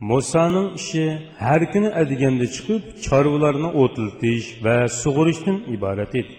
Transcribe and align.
Musanın 0.00 0.70
işi 0.80 1.02
hər 1.36 1.66
gün 1.72 1.84
ədigəndə 2.02 2.46
çıxıb 2.54 2.84
çarvılarını 3.04 3.72
otlitiş 3.82 4.46
və 4.64 4.76
suğuruşdan 4.94 5.58
ibarət 5.74 6.16
idi. 6.20 6.36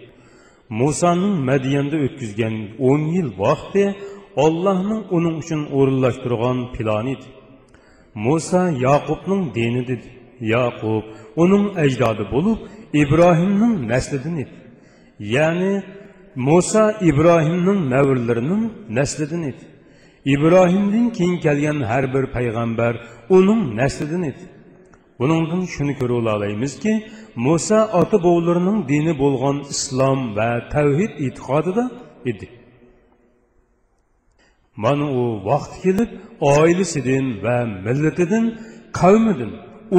Musanın 0.79 1.35
Mədiyəndə 1.49 1.99
ötküzgən 2.07 2.55
10 2.79 3.05
il 3.19 3.29
vaxtı 3.37 3.85
Allah'ın 4.45 5.03
onun 5.11 5.37
üçün 5.39 5.67
uğurlaşdırğan 5.71 6.73
plan 6.73 7.07
idi. 7.07 7.27
Musa 8.15 8.69
Yaqub'nun 8.69 9.53
dini 9.55 9.87
dedi. 9.87 10.09
Yaqub 10.39 11.03
onun 11.35 11.75
əcdadı 11.85 12.31
olub 12.31 12.59
İbrahim'nin 12.93 13.89
nəslidən 13.91 14.41
idi. 14.43 14.55
Yəni 15.19 15.83
Musa 16.35 16.91
İbrahim'nin 17.01 17.85
məvirlərinin 17.93 18.63
nəslidən 18.89 19.49
idi. 19.51 19.71
İbrahim'dən 20.25 21.07
kin 21.17 21.39
gələn 21.41 21.79
hər 21.85 22.05
bir 22.13 22.27
peyğəmbər 22.33 22.97
uning 23.37 23.61
naslidan 23.79 24.23
edi 24.31 24.43
buningdan 25.19 25.61
shuni 25.73 25.93
ko'ra 25.99 26.13
olamizki 26.35 26.93
muso 27.45 27.79
ota 28.01 28.17
bobolarining 28.25 28.79
dini 28.91 29.13
bo'lgan 29.23 29.57
islom 29.73 30.19
va 30.37 30.49
tavhid 30.73 31.11
e'tiqodida 31.25 31.83
edi 32.31 32.47
mana 34.83 35.05
u 35.19 35.21
vaqt 35.49 35.71
kelib 35.83 36.09
oilasidan 36.55 37.25
va 37.45 37.57
millatidan 37.85 38.45
qavmidan 38.99 39.51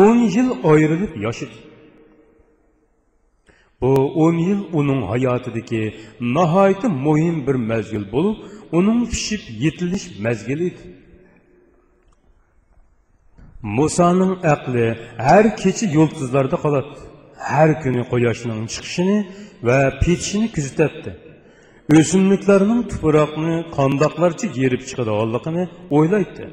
o'n 0.05 0.19
yil 0.35 0.49
ayrilib 0.73 1.13
yashadi 1.27 1.57
bu 3.81 3.93
o'n 4.25 4.37
yil 4.49 4.61
uning 4.79 5.01
hayotidagi 5.11 5.83
nihoyatda 6.37 6.89
muhim 7.07 7.37
bir 7.47 7.57
mazgil 7.71 8.05
bo'lib 8.15 8.37
uning 8.79 9.01
pishib 9.13 9.43
yetilish 9.65 10.07
mazgili 10.27 10.65
edi 10.71 10.83
musoning 13.63 14.35
aqli 14.55 14.87
har 15.27 15.45
kecha 15.63 15.87
yulduzlarda 15.97 16.57
qoladi. 16.65 16.93
Har 17.51 17.71
kuni 17.83 18.03
quyoshning 18.13 18.61
chiqishini 18.75 19.19
va 19.67 19.79
petishini 20.03 20.49
kuzatadi. 20.57 21.11
O'simliklarning 21.99 22.81
tuproqni 22.93 23.55
qandoqlarcha 23.77 24.47
yerib 24.61 24.83
chiqadiganligini 24.89 25.65
o'ylaydi. 25.97 26.45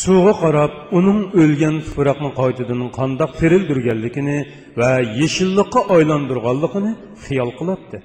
Suvga 0.00 0.34
qarab 0.42 0.72
uning 0.98 1.20
o'lgan 1.42 1.76
tuproqni 1.86 2.30
qaytadan 2.40 2.80
qandoq 2.98 3.30
tirildirganligini 3.40 4.38
va 4.80 4.92
yeshillikqa 5.20 5.80
aylantirganligini 5.96 6.92
xiyol 7.24 7.50
qiladi. 7.58 7.98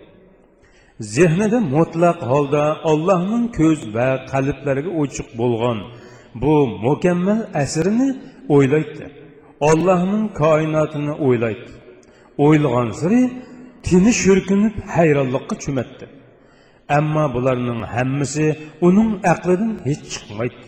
Zehnida 1.15 1.59
mutlaq 1.75 2.17
holda 2.31 2.63
allohning 2.91 3.45
ko'z 3.59 3.79
va 3.95 4.09
qalblariga 4.31 4.91
ochiq 5.01 5.27
bo'lgan 5.41 5.79
bu 6.35 6.67
mukammal 6.67 7.41
asrini 7.53 8.09
o'ylaydi. 8.55 9.05
Allohning 9.69 10.25
koinotini 10.41 11.13
o'ylaydi. 11.27 11.71
O'ylagan 12.45 12.89
siri 12.99 13.21
tini 13.83 14.11
shurkinib 14.21 14.75
hayronlikqa 14.95 15.55
cho'matdi 15.63 16.05
ammo 16.97 17.25
bularning 17.35 17.81
hammasi 17.95 18.45
uning 18.87 19.11
aqlidan 19.33 19.73
hech 19.87 20.03
chiqmaydi. 20.13 20.65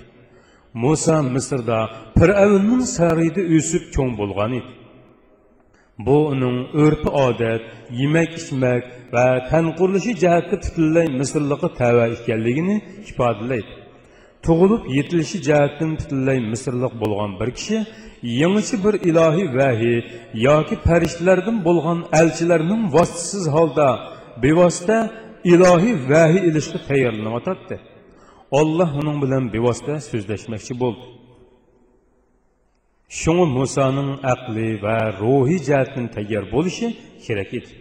Muso 0.84 1.18
misrda 1.36 1.80
fir'avnning 2.18 2.84
sarayida 2.98 3.42
o'sib 3.58 3.84
cho'ng 3.96 4.12
bo'lgan 4.20 4.52
edi. 4.60 4.72
Bu 6.06 6.18
uning 6.34 6.58
urf 6.84 7.04
odat 7.28 7.64
yemak 8.02 8.32
ichmak 8.40 8.84
va 9.14 9.26
tan 9.50 9.66
qurilishi 9.78 10.14
jihati 10.24 10.56
butunlay 10.64 11.08
misrlikqa 11.20 11.70
tava 11.82 12.06
ekanligini 12.16 12.76
ifodalaydi 13.10 13.74
tug'ilib 14.46 14.84
yetilishi 14.98 15.38
jihatdan 15.48 15.90
butunlay 16.00 16.40
misrlik 16.52 16.94
bo'lgan 17.04 17.32
bir 17.40 17.50
kishi 17.58 17.78
yangicha 18.42 18.78
bir 18.86 18.96
ilohiy 19.10 19.48
vahiy 19.60 19.98
yoki 20.48 20.76
farishtalardan 20.88 21.58
bo'lgan 21.68 22.00
elchilarning 22.22 22.82
vositasiz 22.96 23.46
holda 23.56 23.88
bevosita 24.44 24.98
ilohiy 25.54 25.96
vahiy 26.12 26.42
ilishga 26.50 26.80
tayyorlanayotdi 26.90 27.76
olloh 28.60 28.90
uning 29.02 29.18
bilan 29.24 29.44
bevosita 29.56 29.96
so'zlashmoqchi 30.10 30.74
bo'ldi. 30.84 31.06
Shunga 33.20 33.46
musoning 33.60 34.12
aqli 34.34 34.70
va 34.84 34.98
ruhiy 35.22 35.60
jihatdan 35.68 36.06
tayyor 36.16 36.44
bo'lishi 36.54 36.88
kerak 37.26 37.52
edi. 37.60 37.72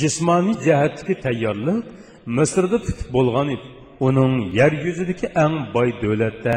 Jismoniy 0.00 0.56
jihatdagi 0.66 1.14
tayyorlik 1.26 1.78
misrda 2.38 2.78
tutib 2.86 3.08
bo'lgan 3.16 3.48
edi. 3.56 3.66
Uning 4.06 4.34
yer 4.58 4.72
yuzidagi 4.86 5.26
eng 5.44 5.56
boy 5.74 5.88
davlatda 6.02 6.54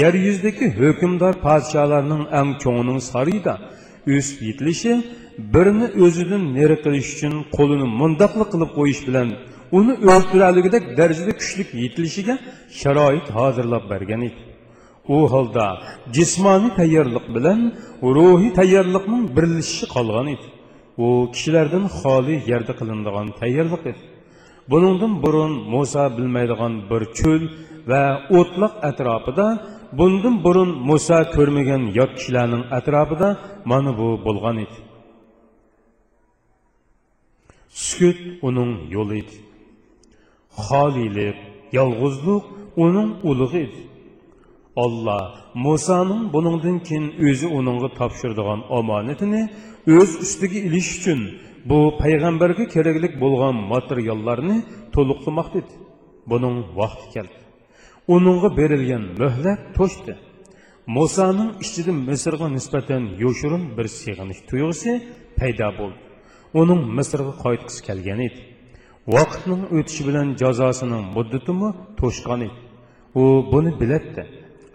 yer 0.00 0.14
yuzidagi 0.26 0.66
hukmdor 0.80 1.34
podsholarning 1.46 2.24
eng 2.40 2.50
cho'ngining 2.62 3.00
sariyda 3.12 3.54
o'sib 4.14 4.38
yetilishi 4.48 4.92
birini 5.54 5.86
o'zidan 6.04 6.42
neri 6.56 6.76
qilish 6.84 7.08
uchun 7.14 7.34
qo'lini 7.56 7.86
mundoqli 8.00 8.44
qilib 8.52 8.70
qo'yish 8.78 9.02
bilan 9.08 9.28
uni 9.78 9.94
o'ltiraligidek 10.12 10.84
darajada 10.98 11.32
kuchli 11.40 11.62
yetilishiga 11.82 12.34
sharoit 12.80 13.26
hozirlab 13.36 13.84
bergan 13.92 14.22
edi. 14.28 14.40
U 15.16 15.18
holda 15.32 15.66
jismoniy 16.16 16.72
tayyorlik 16.80 17.26
bilan 17.36 17.60
ruhiy 18.16 18.50
tayyorlikning 18.60 19.22
birlashishi 19.36 19.86
qolgan 19.94 20.26
edi. 20.34 20.46
U 21.04 21.06
kishilardan 21.34 21.84
xoli 21.98 22.34
yerda 22.50 22.72
qilinadigan 22.80 23.28
tayyorlik 23.40 23.82
edi. 23.90 24.00
Buningdan 24.70 25.12
burun 25.24 25.52
muso 25.72 26.04
bilmaydigan 26.16 26.74
bir 26.90 27.02
cho'l 27.18 27.42
va 27.90 28.02
o'tliq 28.38 28.72
atrofida 28.88 29.46
bundan 29.98 30.34
burun 30.44 30.70
muso 30.88 31.18
ko'rmagan 31.34 31.82
yot 31.98 32.10
kishilarning 32.18 32.64
atrofida 32.78 33.28
mana 33.70 33.90
bu 33.98 34.08
bo'lgan 34.26 34.56
edi. 34.64 34.78
Sukut 37.86 38.18
uning 38.48 38.72
yo'li 38.96 39.14
edi. 39.22 39.36
Xoliylik 40.66 41.38
yolg'izlik 41.78 42.44
uning 42.84 43.10
ulug'i 43.30 43.58
edi. 43.66 43.80
Olloh 44.84 45.24
musoning 45.66 46.22
buningdan 46.34 46.76
keyin 46.86 47.06
o'zi 47.28 47.46
uningga 47.58 47.88
topshirdigan 47.98 48.60
omonatini 48.78 49.42
o'z 49.96 50.10
ustiga 50.24 50.58
ilish 50.68 50.90
uchun 50.98 51.20
bu 51.70 51.78
payg'ambarga 52.02 52.64
keraklik 52.74 53.14
bo'lgan 53.24 53.56
materiallarni 53.72 54.56
to'liqlamoqda 54.94 55.56
edi 55.62 55.74
buning 56.30 56.56
vaqti 56.80 57.06
keldi. 57.14 57.38
Uningga 58.14 58.48
berilgan 58.60 59.04
muhlat 59.20 59.60
to'shdi. 59.78 60.12
Musoning 60.96 61.50
ichida 61.64 61.92
misrga 62.10 62.46
nisbatan 62.56 63.02
yoshirin 63.24 63.64
bir 63.76 63.86
sig'inish 64.00 64.40
tuyg'usi 64.48 64.92
paydo 65.38 65.68
bo'ldi. 65.78 66.00
Uning 66.60 66.80
misrga 66.98 67.32
qaytgisi 67.44 67.80
kelgan 67.88 68.20
edi. 68.28 68.40
Vaqtning 69.14 69.62
o'tishi 69.76 70.02
bilan 70.08 70.26
jazosining 70.42 71.02
muddatimi 71.16 71.68
to'shgan 72.00 72.40
edi. 72.48 72.58
U 73.20 73.24
buni 73.52 73.70
biladdi 73.80 74.22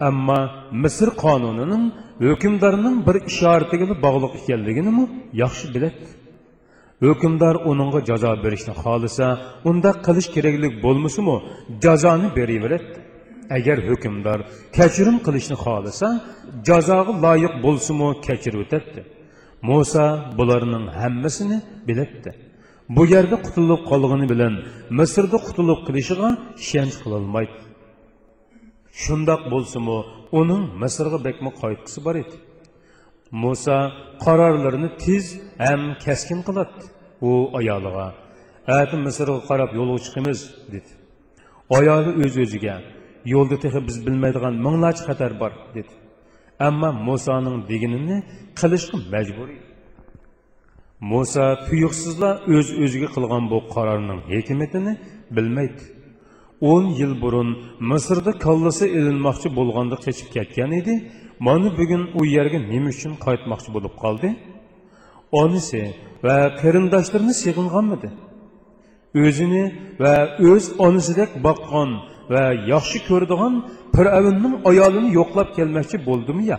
ammo 0.08 0.40
misr 0.82 1.08
qonunining 1.24 1.84
hukmdorning 2.28 2.96
bir 3.06 3.16
ishoratiga 3.30 3.86
bog'liq 4.06 4.32
ekanligini 4.40 5.04
yaxshi 5.42 5.66
biladi 5.74 5.98
hukmdor 7.02 7.54
uningga 7.70 8.00
jazo 8.10 8.30
berishni 8.44 8.74
xohlasa 8.82 9.26
unda 9.70 9.90
qilish 10.06 10.28
keraklik 10.34 10.72
bo'lmasimi 10.84 11.36
jazoni 11.84 12.28
beraveradi 12.38 12.88
agar 13.56 13.78
hukmdor 13.88 14.38
kechirim 14.76 15.16
qilishni 15.26 15.56
xohlasa 15.64 16.06
jazoga 16.68 17.12
loyiq 17.24 17.54
bo'lsimi 17.64 18.08
kechirib 18.26 18.60
o'tadi 18.64 19.00
muso 19.68 20.04
bularning 20.38 20.86
hammasini 21.00 21.58
biladi 21.88 22.32
bu 22.96 23.02
yerda 23.14 23.36
qutulib 23.46 23.80
qolgani 23.90 24.26
bilan 24.32 24.54
misrda 24.98 25.38
qutulib 25.46 25.80
qilishiga 25.86 26.28
ishonch 26.64 26.96
qilolmaydi. 27.02 27.56
Shundoq 29.02 29.42
bo'lsimi 29.52 29.98
uning 30.40 30.64
misrga 30.82 31.18
bekmi 31.26 31.50
qaytgisi 31.62 31.98
bor 32.06 32.16
edi. 32.22 32.36
Muso 33.42 33.78
qarorlarini 34.24 34.90
tez 35.04 35.24
ham 35.66 35.80
kaskin 36.04 36.40
qiladi 36.48 36.74
u 37.28 37.30
ayoliga 37.58 38.06
ati 38.78 38.96
misrga 39.06 39.38
qarab 39.48 39.70
yo'lga 39.78 39.98
chiqamiz 40.06 40.38
dedi. 40.74 40.90
Ayoli 41.78 42.10
o'z 42.24 42.34
o'ziga 42.44 42.76
yo'lda 43.34 43.56
tehi 43.64 43.80
biz 43.88 43.96
bilmaydigan 44.06 44.54
minglarcha 44.66 45.02
xatar 45.08 45.32
bor 45.42 45.52
dedi. 45.76 45.92
Ammo 46.68 46.90
musoning 47.08 47.56
deganini 47.70 48.16
qilishga 48.60 48.96
majbur 49.14 49.48
edi 49.56 49.64
muso 51.10 51.44
tuyuqsizla 51.66 52.30
o'z 52.56 52.68
o'ziga 52.84 53.08
qilgan 53.14 53.44
bu 53.52 53.58
qarorning 53.74 54.20
hikmatini 54.32 54.92
bilmaydi 55.36 55.82
o'n 56.72 56.84
yil 57.00 57.12
burun 57.22 57.48
misrda 57.90 58.32
kallasi 58.44 58.84
ilinmoqchi 58.98 59.48
bo'lganda 59.58 59.96
kechib 60.04 60.28
ketgan 60.36 60.70
edi 60.80 60.94
mana 61.46 61.68
bugun 61.78 62.02
u 62.18 62.20
yerga 62.36 62.58
nima 62.72 62.90
uchun 62.96 63.12
qaytmoqchi 63.26 63.70
bo'lib 63.76 63.94
qoldi 64.02 64.28
onisi 65.42 65.82
va 66.26 66.36
qarindoshlarini 66.60 67.34
sig'inganmidi 67.42 68.10
o'zini 69.24 69.64
va 70.02 70.14
o'z 70.50 70.64
onisidek 70.86 71.30
boqqan 71.46 71.90
va 72.34 72.44
yaxshi 72.72 72.98
ko'radigan 73.08 73.54
fir'avnning 73.96 74.54
ayolini 74.70 75.10
yo'qlab 75.18 75.48
kelmoqchi 75.56 75.96
bo'ldimi 76.08 76.44
ya 76.52 76.58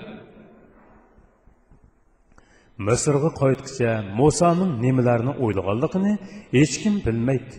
misrga 2.88 3.30
qaytqicha 3.42 3.92
musoning 4.20 4.72
nimalarni 4.86 5.34
o'ylaganligini 5.44 6.14
hech 6.58 6.74
kim 6.82 6.96
bilmaydi. 7.06 7.56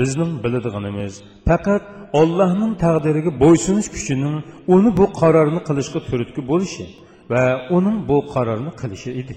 Bizning 0.00 0.32
biladiganimiz 0.44 1.14
faqat 1.48 1.82
ollohning 2.20 2.72
taqdiriga 2.84 3.32
bo'ysunish 3.42 3.88
kuchining 3.94 4.36
uni 4.74 4.90
bu 4.98 5.06
qarorni 5.20 5.60
qilishga 5.68 6.00
turtki 6.10 6.40
bo'lishi 6.50 6.84
va 7.32 7.42
uning 7.76 7.96
bu 8.10 8.18
qarorni 8.34 8.72
qilishi 8.80 9.10
edi. 9.20 9.34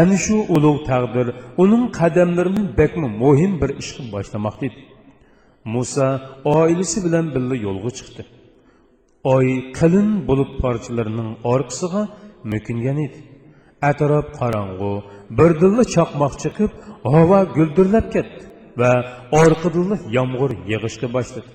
Ana 0.00 0.16
shu 0.24 0.36
ulug' 0.54 0.80
taqdir 0.90 1.26
uning 1.62 1.84
qadamlarini 1.98 2.64
bakmi 2.80 3.08
muhim 3.22 3.52
bir 3.62 3.70
ishni 3.82 4.04
boshlamoqda 4.14 4.64
edi 4.70 4.80
muso 5.64 6.08
oilasi 6.44 6.98
bilan 7.04 7.26
birga 7.34 7.56
yo'lga 7.66 7.90
chiqdi. 7.98 8.22
Oy 9.34 9.46
qalin 9.78 10.08
bo'lib 10.28 10.50
parchalarining 10.62 11.30
orqasiga 11.52 12.02
mo'kingan 12.52 12.98
edi. 13.06 13.18
Atrof 13.90 14.26
qorong'u 14.40 14.92
birdilla 15.38 15.84
chaqmoq 15.94 16.34
chiqib 16.42 16.70
havo 17.14 17.40
guldirlab 17.56 18.06
ketdi 18.14 18.42
va 18.80 18.92
orqadilla 19.42 19.96
yomg'ir 20.16 20.50
yig'ishga 20.70 21.08
boshladi. 21.16 21.50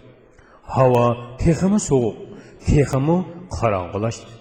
Havo 0.76 1.06
teximi 1.42 1.80
sovuq 1.90 2.18
teximi 2.68 3.18
qorong'ulashdi. 3.58 4.34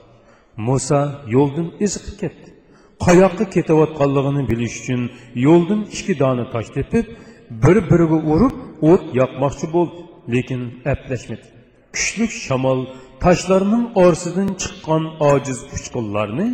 Muso 0.67 1.01
yo'ldan 1.35 1.69
iziqib 1.87 2.17
ketdi. 2.23 2.49
Qayoqqa 3.05 3.45
ketayotganligini 3.55 4.43
bilish 4.51 4.77
uchun 4.81 5.03
yo'ldan 5.47 5.81
ikki 5.97 6.15
dona 6.23 6.45
tosh 6.55 6.71
tepib 6.77 7.07
bir 7.63 7.77
biriga 7.91 8.19
urib 8.33 8.55
o't 8.91 9.05
yoqmoqchi 9.21 9.67
bo'ldi 9.75 10.01
lekin 10.35 10.61
aplashmadi 10.93 11.47
kuchli 11.95 12.27
shamol 12.47 12.81
toshlarning 13.25 13.85
orasidan 14.03 14.51
chiqqan 14.63 15.03
ojiz 15.33 15.59
uchqunlarni 15.77 16.49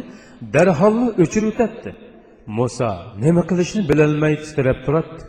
darhol 0.54 0.96
o'chirib 1.22 1.50
o'tadi 1.52 1.90
muso 2.58 2.90
nima 3.24 3.42
qilishni 3.50 3.82
bilolmay 3.90 4.34
titrab 4.44 4.78
turadi 4.86 5.20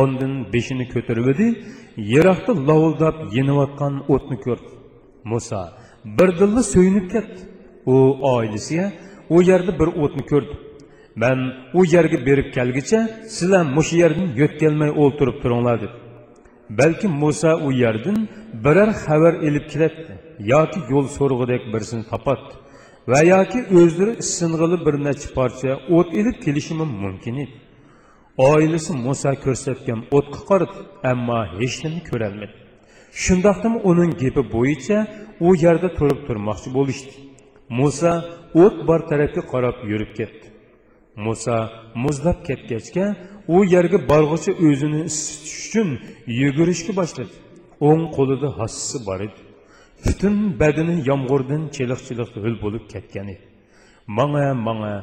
ondan 0.00 0.32
beshini 0.52 0.84
ko'tarib 0.94 1.26
edi 1.32 1.46
yiroqda 2.12 2.52
lovuldab 2.68 3.16
yeniyotgan 3.36 3.94
o'tni 4.14 4.36
ko'rdi. 4.44 4.70
Muso 5.30 5.62
birdilla 6.18 6.62
so'yinib 6.72 7.06
ketdi. 7.14 7.40
U 7.94 7.96
oilasiga 8.34 8.86
u 9.34 9.36
yerda 9.50 9.72
bir 9.80 9.88
o'tni 10.02 10.24
ko'rdi 10.32 10.54
man 11.22 11.38
u 11.74 11.84
yerga 11.94 12.26
berib 12.26 12.48
kelgicha 12.56 13.00
sizlar 13.36 13.64
mushu 13.76 13.96
yerdan 14.02 14.28
yo'tkalmay 14.40 14.90
o'ltirib 15.02 15.36
turinglar 15.42 15.76
dedi. 15.84 15.96
Balki 16.78 17.08
muso 17.22 17.52
u 17.66 17.70
yerdan 17.82 18.18
biror 18.64 18.90
xabar 19.04 19.34
ilib 19.46 19.64
keladi 19.72 20.00
yoki 20.52 20.78
yo'l 20.92 21.06
so'rg'idek 21.16 21.62
birsini 21.74 22.04
topadi 22.12 22.52
va 23.10 23.20
yoki 23.34 23.58
o'zlari 23.80 24.12
sing'ili 24.36 24.78
bir 24.86 24.94
necha 25.06 25.28
parcha 25.38 25.70
o't 25.96 26.08
ilib 26.20 26.36
kelishi 26.44 26.74
mumkin 27.04 27.34
edi. 27.44 27.54
Oilasi 28.50 28.92
muso 29.06 29.30
ko'rsatgan 29.44 30.00
o'tga 30.16 30.40
qaradi 30.48 30.78
ammo 31.12 31.38
hech 31.58 31.76
nima 31.84 32.00
ko'rolmadi. 32.10 32.54
Shundoqdimi 33.22 33.78
uning 33.90 34.12
gapi 34.22 34.42
bo'yicha 34.54 34.98
u 35.46 35.48
yerda 35.64 35.88
turib 35.98 36.20
turmoqchi 36.28 36.68
bo'lishdi. 36.76 37.12
Muso 37.78 38.12
o't 38.62 38.76
bor 38.88 39.00
tarafga 39.10 39.42
qarab 39.52 39.76
yurib 39.90 40.10
ketdi. 40.18 40.46
Muso 41.24 41.56
muzlab 42.04 42.38
ketgachga 42.48 43.06
u 43.54 43.56
yerga 43.74 43.98
borg'icha 44.10 44.52
o'zini 44.66 45.00
isitish 45.10 45.54
uchun 45.66 45.88
yugurishga 46.40 46.92
boshladi. 47.00 47.34
O'ng 47.88 48.04
qo'lida 48.16 48.48
hassisi 48.58 48.98
bor 49.08 49.20
edi. 49.26 49.40
Butun 50.04 50.34
badani 50.60 50.96
yomg'irdan 51.10 51.62
chiliq 51.76 52.00
chiliq 52.08 52.30
ho'l 52.44 52.56
bo'lib 52.64 52.84
ketgan 52.92 53.26
edi. 53.34 53.44
Manga 54.18 54.46
manga 54.66 54.94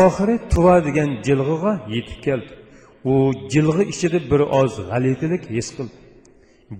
oxiri 0.00 0.36
tuva 0.52 0.76
degan 0.86 1.10
jilg'iga 1.26 1.72
yetib 1.94 2.18
keldi. 2.26 2.52
U 3.12 3.14
jilg'i 3.52 3.84
ichida 3.92 4.18
bir 4.30 4.40
oz 4.60 4.72
g'alitilik 4.88 5.42
his 5.56 5.68
qildi. 5.76 5.96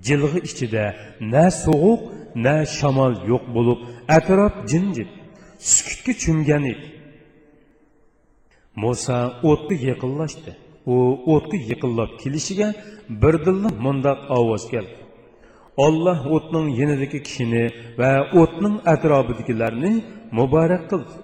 Jilg'i 0.06 0.40
ichida 0.48 0.84
na 1.32 1.44
sovuq 1.64 2.00
na 2.44 2.54
shamol 2.76 3.12
yo'q 3.30 3.44
bo'lib 3.56 3.78
atrof 4.16 4.54
jimjit 4.70 5.10
sukutga 5.70 6.12
cho'mgan 6.23 6.64
edi. 6.73 6.87
Muso 8.82 9.19
o'tga 9.50 9.76
yaqinlashdi. 9.91 10.53
U 10.94 10.97
o'tga 11.35 11.59
yaqinlab 11.70 12.11
kelishiga 12.23 12.69
birdilla 13.23 13.70
mundoq 13.85 14.19
ovoz 14.38 14.64
keldi. 14.73 14.97
Olloh 15.87 16.19
o'tning 16.37 16.67
yenidagi 16.81 17.19
kishini 17.26 17.64
va 18.00 18.11
o'tning 18.41 18.76
atrofidagilarni 18.94 19.93
muborak 20.38 20.85
qildi. 20.91 21.14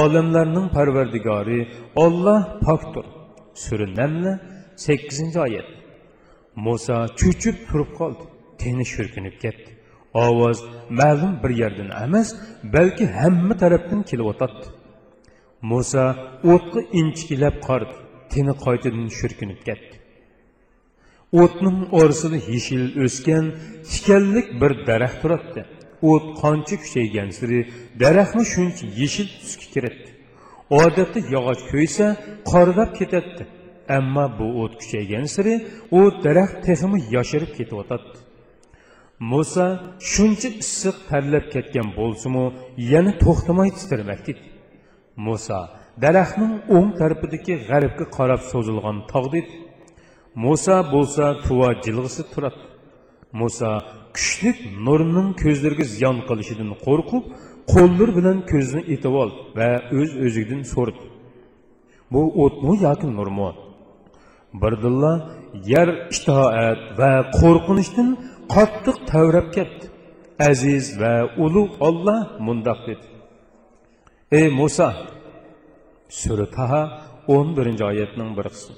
Olamlarning 0.00 0.66
parvardigori 0.76 1.60
olloh 2.04 2.42
pokdir. 2.66 3.06
Sura 3.64 3.86
namla 4.00 4.32
sakkizinchi 4.86 5.38
oyat. 5.46 5.68
Muso 6.64 6.96
cho'chib 7.20 7.56
turib 7.68 7.90
qoldi. 7.98 8.24
Teni 8.60 8.84
shurkinib 8.92 9.36
ketdi. 9.44 9.70
Ovoz 10.14 10.58
ma'lum 10.90 11.34
bir 11.42 11.50
yerdan 11.62 11.90
emas 12.04 12.28
balki 12.74 13.06
hamma 13.06 13.54
tarafdan 13.62 14.02
kelyotadi. 14.10 14.66
Muso 15.70 16.04
o'tga 16.52 16.80
inchikilab 17.00 17.56
qardi 17.68 17.94
tini 18.32 18.54
qaytadan 18.64 19.06
shurkinib 19.18 19.60
ketdi. 19.68 19.94
O'tning 21.42 21.78
orasida 22.00 22.38
yeshil 22.52 22.84
o'sgan 23.04 23.44
tikanlik 23.90 24.48
bir 24.60 24.72
daraxt 24.88 25.18
turibdi 25.22 25.60
o't 26.10 26.24
qancha 26.42 26.76
kuchaygan 26.84 27.28
siri 27.38 27.58
daraxtni 28.02 28.44
shuncha 28.54 28.84
yeshil 29.00 29.28
tusga 29.40 29.66
kiradi 29.74 30.08
odatda 30.82 31.18
yog'och 31.34 31.62
ko'ysa 31.72 32.06
qorlab 32.50 32.90
ketadi. 33.00 33.42
Ammo 33.98 34.26
bu 34.38 34.46
o't 34.62 34.74
kuchaygan 34.80 35.26
siri 35.34 35.54
u 35.98 36.00
daraxt 36.24 36.56
texmi 36.66 36.98
yoshirib 37.14 37.50
ketyotadi 37.58 38.21
muso 39.30 39.66
shuncha 40.12 40.48
issiq 40.62 40.96
tarlab 41.10 41.44
ketgan 41.54 41.88
bo'lsimu 41.98 42.44
yana 42.92 43.12
to'xtamay 43.24 43.68
titirmakdi 43.78 44.32
muso 45.26 45.58
daraxtning 46.04 46.54
o'ng 46.76 46.90
tarafidagi 47.00 47.54
g'arbga 47.68 48.04
qarab 48.16 48.40
so'zilgan 48.52 48.96
tog'di 49.12 49.40
muso 50.44 50.76
bo'lsa 50.94 51.24
tuva 51.44 51.68
jilg'isi 51.84 52.22
turadi. 52.32 52.60
Muso 53.40 53.70
kuchlik 54.16 54.58
nurning 54.86 55.28
ko'zlariga 55.42 55.84
ziyon 55.94 56.16
qilishidan 56.28 56.70
qo'rqib 56.86 57.24
qo'llar 57.72 58.08
bilan 58.18 58.38
ko'zni 58.52 58.82
etib 58.94 59.14
ol 59.22 59.30
va 59.58 59.68
o'z 59.98 60.10
öz 60.10 60.10
o'zidan 60.26 60.62
so'rdi 60.72 61.04
bu 62.12 62.20
o'tmi 62.44 62.74
yoki 62.86 63.08
nurmi? 63.18 63.50
Birdilla 64.62 65.12
yer 65.72 65.88
ishtoat 66.14 66.80
va 67.00 67.12
qo'rqinishdan 67.40 68.08
qattiq 68.54 68.96
tavrab 69.10 69.48
ketdi 69.56 69.86
aziz 70.50 70.84
va 71.00 71.14
ulug' 71.44 71.74
olloh 71.88 72.20
mundoq 72.46 72.80
dedi. 72.88 73.06
Ey 74.38 74.46
muso 74.60 74.88
sura 76.20 76.46
taha 76.56 76.82
o'n 77.34 77.48
birinchi 77.56 77.84
oyatning 77.90 78.30
bir 78.38 78.46
qismi 78.54 78.76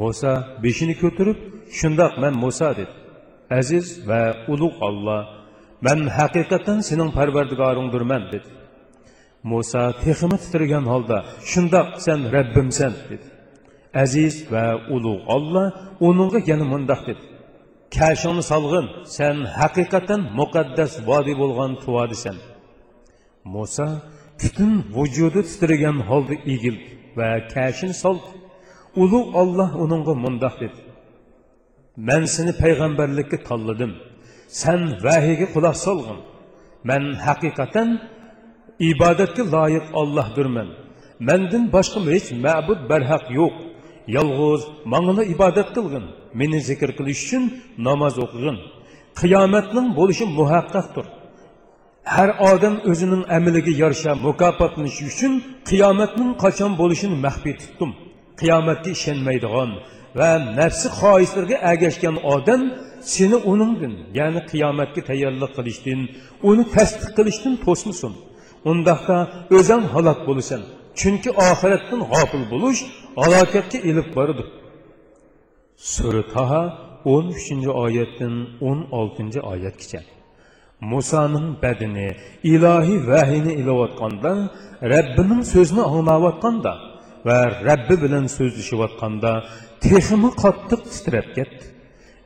muso 0.00 0.32
beshini 0.64 0.94
ko'tarib 1.02 1.38
shundoq 1.78 2.12
man 2.22 2.34
muso 2.44 2.68
dedi 2.78 2.94
aziz 3.60 3.86
va 4.08 4.22
ulug' 4.52 4.76
olloh 4.88 5.22
man 5.86 5.98
haqiqatan 6.18 6.78
sening 6.88 7.10
parvardigoringdirman 7.18 8.22
dedi. 8.32 8.48
Muso 9.50 9.82
teximi 10.02 10.36
titragan 10.42 10.84
holda 10.92 11.18
shundoq 11.50 11.88
sen 12.06 12.20
rabbimsan 12.34 12.92
dedi. 13.10 13.26
Aziz 14.04 14.34
va 14.52 14.64
ulug' 14.94 15.22
olloh 15.36 15.66
uningga 16.08 16.40
yana 16.50 16.66
mundoq 16.74 17.02
dedi 17.10 17.24
kashingni 17.96 18.44
solg'in 18.52 18.86
sen 19.16 19.36
haqiqatan 19.58 20.20
muqaddas 20.38 20.92
vodiy 21.08 21.36
bo'lgan 21.42 21.72
tuvodisan 21.82 22.36
muso 23.54 23.88
butun 24.40 24.72
vujudi 24.96 25.40
titragan 25.48 25.96
holda 26.08 26.34
egildi 26.54 26.88
va 27.18 27.28
kashini 27.54 27.94
soldi 28.04 28.28
ulug' 29.02 29.30
olloh 29.42 29.70
uningga 29.84 30.14
mundoq 30.24 30.54
dedi 30.62 30.78
man 32.08 32.22
seni 32.34 32.52
payg'ambarlikka 32.62 33.38
tanladim 33.48 33.92
san 34.60 34.80
vahiyga 35.04 35.46
quloq 35.54 35.76
solg'in 35.86 36.18
man 36.88 37.02
haqiqatan 37.26 37.88
ibodatga 38.90 39.42
loyiq 39.54 39.86
ollohdirman 40.00 40.68
mandan 41.28 41.64
boshqa 41.74 41.98
hech 42.14 42.28
ma'bud 42.44 42.80
barhaq 42.90 43.24
yo'q 43.38 43.54
yolg'iz 44.16 44.62
mangla 44.92 45.22
ibodat 45.34 45.68
qilgin 45.76 46.04
meni 46.40 46.58
zikr 46.68 46.90
qilish 46.98 47.20
uchun 47.26 47.44
namoz 47.86 48.14
o'qig'in 48.24 48.56
qiyomatning 49.20 49.88
bo'lishi 49.98 50.24
muhaqqaqdir 50.38 51.06
har 52.14 52.30
odam 52.52 52.74
o'zining 52.90 53.22
amaliga 53.36 53.72
yarasha 53.82 54.12
mukofotlanishi 54.26 55.02
uchun 55.12 55.32
qiyomatning 55.70 56.30
qachon 56.42 56.72
bo'lishini 56.80 57.16
maxfiy 57.26 57.54
tutdim 57.62 57.90
qiyomatga 58.40 58.90
ishonmaydigan 58.96 59.70
va 60.18 60.30
nafsi 60.60 60.88
xohislarga 61.00 61.56
agashgan 61.72 62.16
odam 62.34 62.62
seni 63.14 63.36
uningdin 63.52 63.94
ya'ni 64.18 64.40
qiyomatga 64.50 65.00
tayyorlik 65.10 65.50
qilishdan 65.58 66.00
uni 66.48 66.64
tasdiq 66.76 67.10
qilishdan 67.18 67.54
to'smasin 67.64 68.12
undaqda 68.70 69.16
o'zing 69.58 69.84
halok 69.94 70.18
bo'lasan 70.28 70.62
Çünki 70.94 71.30
ahiretdən 71.30 72.02
qafil 72.12 72.44
buluş 72.50 72.84
alakətə 73.16 73.80
elib 73.90 74.14
barıdır. 74.16 74.48
Sürə 75.92 76.22
Taha 76.32 76.62
13-cü 77.04 77.72
ayətdən 77.84 78.36
16-cı 78.60 79.40
ayət 79.52 79.80
keçə. 79.82 80.00
Musanın 80.80 81.54
bədini 81.62 82.08
ilahi 82.54 82.96
vəhini 83.10 83.54
iləvatqanda, 83.60 84.32
Rəbbinin 84.92 85.42
sözünü 85.54 85.84
anlavatqanda 85.98 86.74
və 87.26 87.38
Rəbbi 87.68 87.96
bilən 88.04 88.26
sözləşivatqanda 88.36 89.32
teximi 89.84 90.30
qatlıq 90.42 90.82
titrəb 90.92 91.30
getdi. 91.38 91.64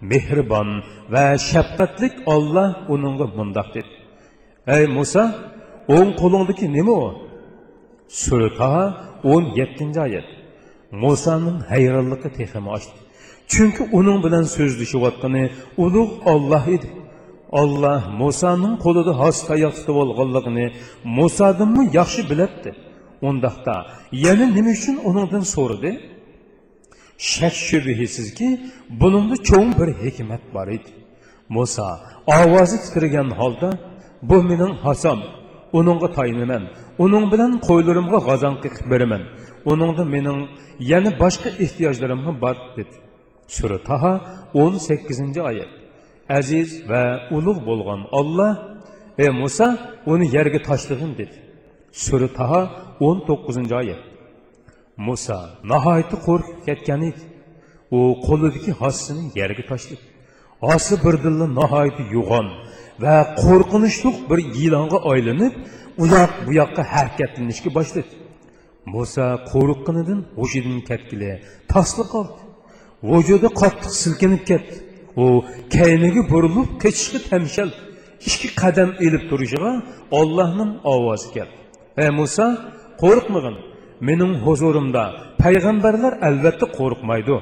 Mehriban 0.00 0.80
və 1.12 1.24
şəfqətlik 1.48 2.22
Allah 2.34 2.84
onunla 2.88 3.26
bundaq 3.36 3.72
dedi. 3.74 3.94
Ey 4.66 4.86
Musa, 4.86 5.24
oğun 5.88 6.12
qolundakı 6.20 6.66
nəmi 6.76 6.90
o? 6.90 7.27
Sura 8.08 8.74
o'n 9.32 9.44
yettinchi 9.58 10.00
oyat 10.06 10.28
musoning 11.02 11.58
hayronligi 11.70 12.28
texmi 12.38 12.68
ochdi 12.76 12.98
chunki 13.52 13.82
uning 13.98 14.18
bilan 14.24 14.44
so'zlashayotgani 14.56 15.44
ulug' 15.84 16.14
olloh 16.32 16.64
edi. 16.76 16.88
Olloh 17.60 18.02
musoning 18.22 18.74
qo'lida 18.84 19.12
has 19.20 19.36
tayoq 19.48 19.72
tutib 19.78 19.96
olganligini 20.02 20.66
musodanmi 21.18 21.84
yaxshi 21.98 22.22
bilibdi 22.30 22.70
undaqda 23.28 23.76
yana 24.24 24.46
nima 24.56 24.72
uchun 24.78 24.96
uningdan 25.08 25.44
so'radi? 25.54 25.90
Shak 27.32 27.54
shubhisizki 27.68 28.48
buningda 29.00 29.36
cho'ng 29.48 29.70
bir 29.80 29.88
hikmat 30.02 30.42
bor 30.54 30.68
edi. 30.76 30.90
Muso 31.56 31.88
ovozi 32.38 32.76
titragan 32.84 33.28
holda 33.40 33.70
bu 34.28 34.36
mening 34.50 34.74
hasom 34.84 35.20
uningga 35.78 36.08
tayinaman 36.18 36.64
uning 37.04 37.24
bilan 37.32 37.52
qo'ylarimga 37.68 38.18
g'azon 38.28 38.54
qiqib 38.62 38.86
beraman. 38.92 39.22
Uningda 39.70 40.04
mening 40.14 40.38
yana 40.92 41.10
boshqa 41.22 41.48
ehtiyojlarim 41.64 42.20
ham 42.26 42.36
bor 42.44 42.56
dedi. 42.78 42.96
Sura 43.56 43.78
taha 43.88 44.12
o'n 44.62 44.74
sakkizinchi 44.88 45.40
oyat. 45.50 45.70
Aziz 46.38 46.68
va 46.90 47.02
ulug' 47.36 47.60
bo'lgan 47.68 48.00
olloh 48.18 48.52
ey 49.22 49.30
muso 49.42 49.68
uni 50.12 50.26
yerga 50.36 50.60
tashlag'in 50.68 51.12
dedi. 51.20 51.36
Sura 52.04 52.28
taha 52.38 52.60
o'n 53.06 53.18
to'qqizinchi 53.28 53.74
oyat. 53.82 54.00
Muso 55.06 55.38
nihoyatda 55.70 56.16
qo'rqib 56.26 56.58
ketgan 56.66 57.00
edi. 57.10 57.22
U 57.96 57.98
qo'lidagi 58.26 58.72
hossini 58.80 59.24
yerga 59.40 59.62
tashladi. 59.70 60.04
Hosi 60.66 60.94
birdilla 61.04 61.46
nihoyatda 61.58 62.04
yo'g'on 62.16 62.46
va 63.02 63.14
qo'rqinchli 63.42 64.10
bir 64.30 64.38
yilonga 64.58 64.98
aylanib 65.12 65.54
u 66.02 66.04
yoq 66.16 66.32
bu 66.46 66.50
yoqqa 66.60 66.82
harakatlanishga 66.92 67.70
boshladi. 67.78 68.10
Muso 68.94 69.26
qo'rqqanidan 69.52 70.20
hushidan 70.40 70.78
ketgili 70.88 71.30
tasli 71.72 72.04
qoldi 72.14 72.40
vujudi 73.10 73.48
qattiq 73.60 73.92
silkinib 74.02 74.42
ketdi 74.50 74.74
u 75.22 75.24
kayniga 75.76 76.22
burilib 76.32 76.68
kechishga 76.82 77.20
tamshal. 77.30 77.70
Ikki 78.28 78.48
qadam 78.62 78.90
ilib 79.06 79.24
turishiga 79.30 79.72
ollohning 80.20 80.70
ovozi 80.94 81.28
keldi. 81.36 81.56
Ey 82.02 82.10
muso 82.20 82.46
qo'rqmag'in. 83.02 83.56
Mening 84.08 84.32
huzurimda 84.46 85.04
payg'ambarlar 85.42 86.12
albatta 86.28 86.66
qo'rqmaydi. 86.78 87.36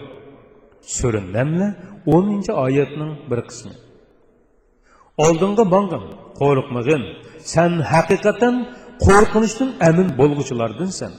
Сүрі 0.86 1.18
әмілі 1.34 1.72
10. 2.06 2.44
айетінің 2.62 3.08
бір 3.26 3.40
қысыны. 3.48 3.72
Алдыңғы 5.18 5.64
баңғын, 5.72 6.04
қорықмығын, 6.38 7.06
сән 7.42 7.80
хақиқаттан 7.90 8.60
қорқыныштың 9.02 9.72
әмін 9.82 10.12
болғышылардың 10.20 10.92
сән. 10.94 11.16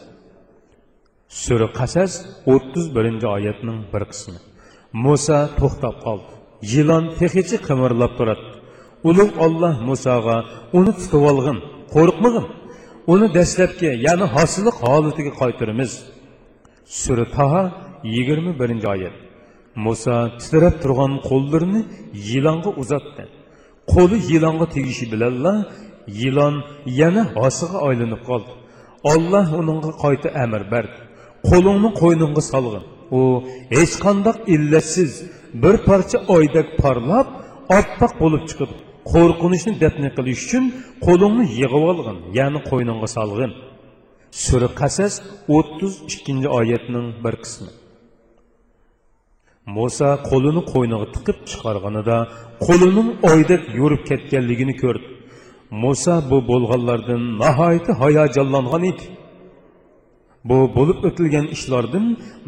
Сүрі 1.27 1.67
қасәз, 1.75 2.15
31. 2.45 3.19
айетінің 3.33 3.83
бір 3.91 4.07
қысыны. 4.13 4.39
Муса 4.93 5.49
тоқтап 5.59 5.99
қалды. 6.05 6.37
жылан 6.61 7.11
tehici 7.19 7.59
қымырлап 7.59 8.15
тұрады. 8.17 8.55
Uluğ 9.03 9.29
Аллах 9.37 9.81
Мусаға 9.81 10.45
onu 10.73 10.93
tutup 10.95 11.23
algın, 11.23 11.61
korkmagın. 11.93 12.47
Onu 13.07 13.33
deslepki 13.33 13.85
yani 13.99 14.23
hasılık 14.23 14.73
halitiga 14.73 15.33
qaytırımız. 15.39 16.03
Sürü 16.85 17.31
Taha 17.31 17.71
21 18.03 19.26
muso 19.85 20.15
titrab 20.41 20.75
turgan 20.83 21.13
qo'llarini 21.29 21.81
yilonga 22.29 22.71
uzatdi 22.81 23.23
qo'li 23.93 24.17
yilonga 24.31 24.65
tegishi 24.75 25.05
bilanla 25.13 25.53
yilon 26.21 26.55
yana 26.99 27.23
hosiga 27.41 27.77
aylanib 27.87 28.21
qoldi 28.29 28.51
olloh 29.13 29.47
uningga 29.61 29.91
qayta 30.03 30.27
amr 30.43 30.61
berdi 30.73 30.99
qo'lingni 31.49 31.89
qo'yningga 32.01 32.43
solg'in 32.51 32.85
u 33.19 33.21
hech 33.77 33.95
qandoq 34.05 34.37
illatsiz 34.55 35.11
bir 35.63 35.75
parcha 35.87 36.17
oydak 36.37 36.67
parlab 36.83 37.27
oppoq 37.79 38.13
bo'lib 38.21 38.43
chiqib 38.49 38.71
qo'rqinishni 39.11 39.73
dafni 39.83 40.09
qilish 40.17 40.41
uchun 40.45 40.63
qo'lingni 41.05 41.45
yig'ib 41.59 41.83
olg'in 41.91 42.17
ya'ni 42.37 42.59
solg'in 43.17 43.51
qasas 44.79 45.13
o'ttiz 45.57 45.93
ikkinchi 46.11 46.47
oyatning 46.59 47.07
bir 47.25 47.35
qismi 47.43 47.71
Musa 49.75 50.09
qo'lini 50.29 50.61
qo'yniga 50.71 51.07
tiqib 51.15 51.37
chiqarganida 51.49 52.17
qo'lining 52.65 53.09
oydak 53.31 53.63
yurib 53.79 54.01
ketganligini 54.09 54.75
ko'rdi. 54.83 55.07
Musa 55.83 56.13
bu 56.29 56.37
bo'lganlardan 56.49 57.21
nihoyatda 57.41 57.93
hayajonlangan 58.01 58.83
edi. 58.91 59.05
Bu 60.49 60.57
bo'lib 60.77 60.99
o'tilgan 61.09 61.47
ishlardan 61.55 62.05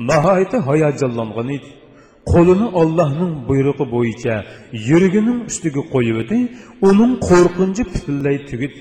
nihoyatda 0.09 0.57
hayajonlangan 0.69 1.49
edi. 1.57 1.69
Qo'lini 2.31 2.67
Allohning 2.81 3.33
buyrug'i 3.49 3.85
bo'yicha 3.95 4.35
yuragining 4.89 5.39
ustiga 5.49 5.81
qo'yib 5.93 6.17
o'ti 6.23 6.37
uning 6.89 7.13
qo'rqinchi 7.29 7.83
butunlay 7.91 8.37
tugidi 8.49 8.79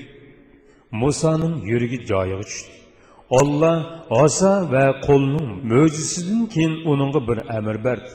musoning 1.01 1.55
yuragi 1.71 1.97
joyiga 2.11 2.45
tushdi. 2.49 2.71
Olloh 3.39 3.77
osa 4.23 4.53
va 4.73 4.85
qo'lning 5.07 5.47
mo'jizasidan 5.71 6.41
keyin 6.53 6.73
uningga 6.91 7.19
bir 7.29 7.37
amr 7.57 7.77
berdi. 7.87 8.11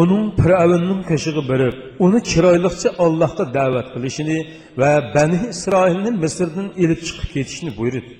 Uning 0.00 0.24
fir'avnning 0.40 1.00
qishig'i 1.10 1.42
berib 1.50 1.74
uni 2.04 2.18
chiroyliqcha 2.30 2.90
allohga 3.04 3.44
da'vat 3.56 3.86
qilishini 3.94 4.38
va 4.80 4.92
bani 5.14 5.38
isroilni 5.54 6.10
misrdan 6.24 6.68
ilib 6.82 7.00
chiqib 7.06 7.28
ketishni 7.34 7.70
buyurdi 7.78 8.14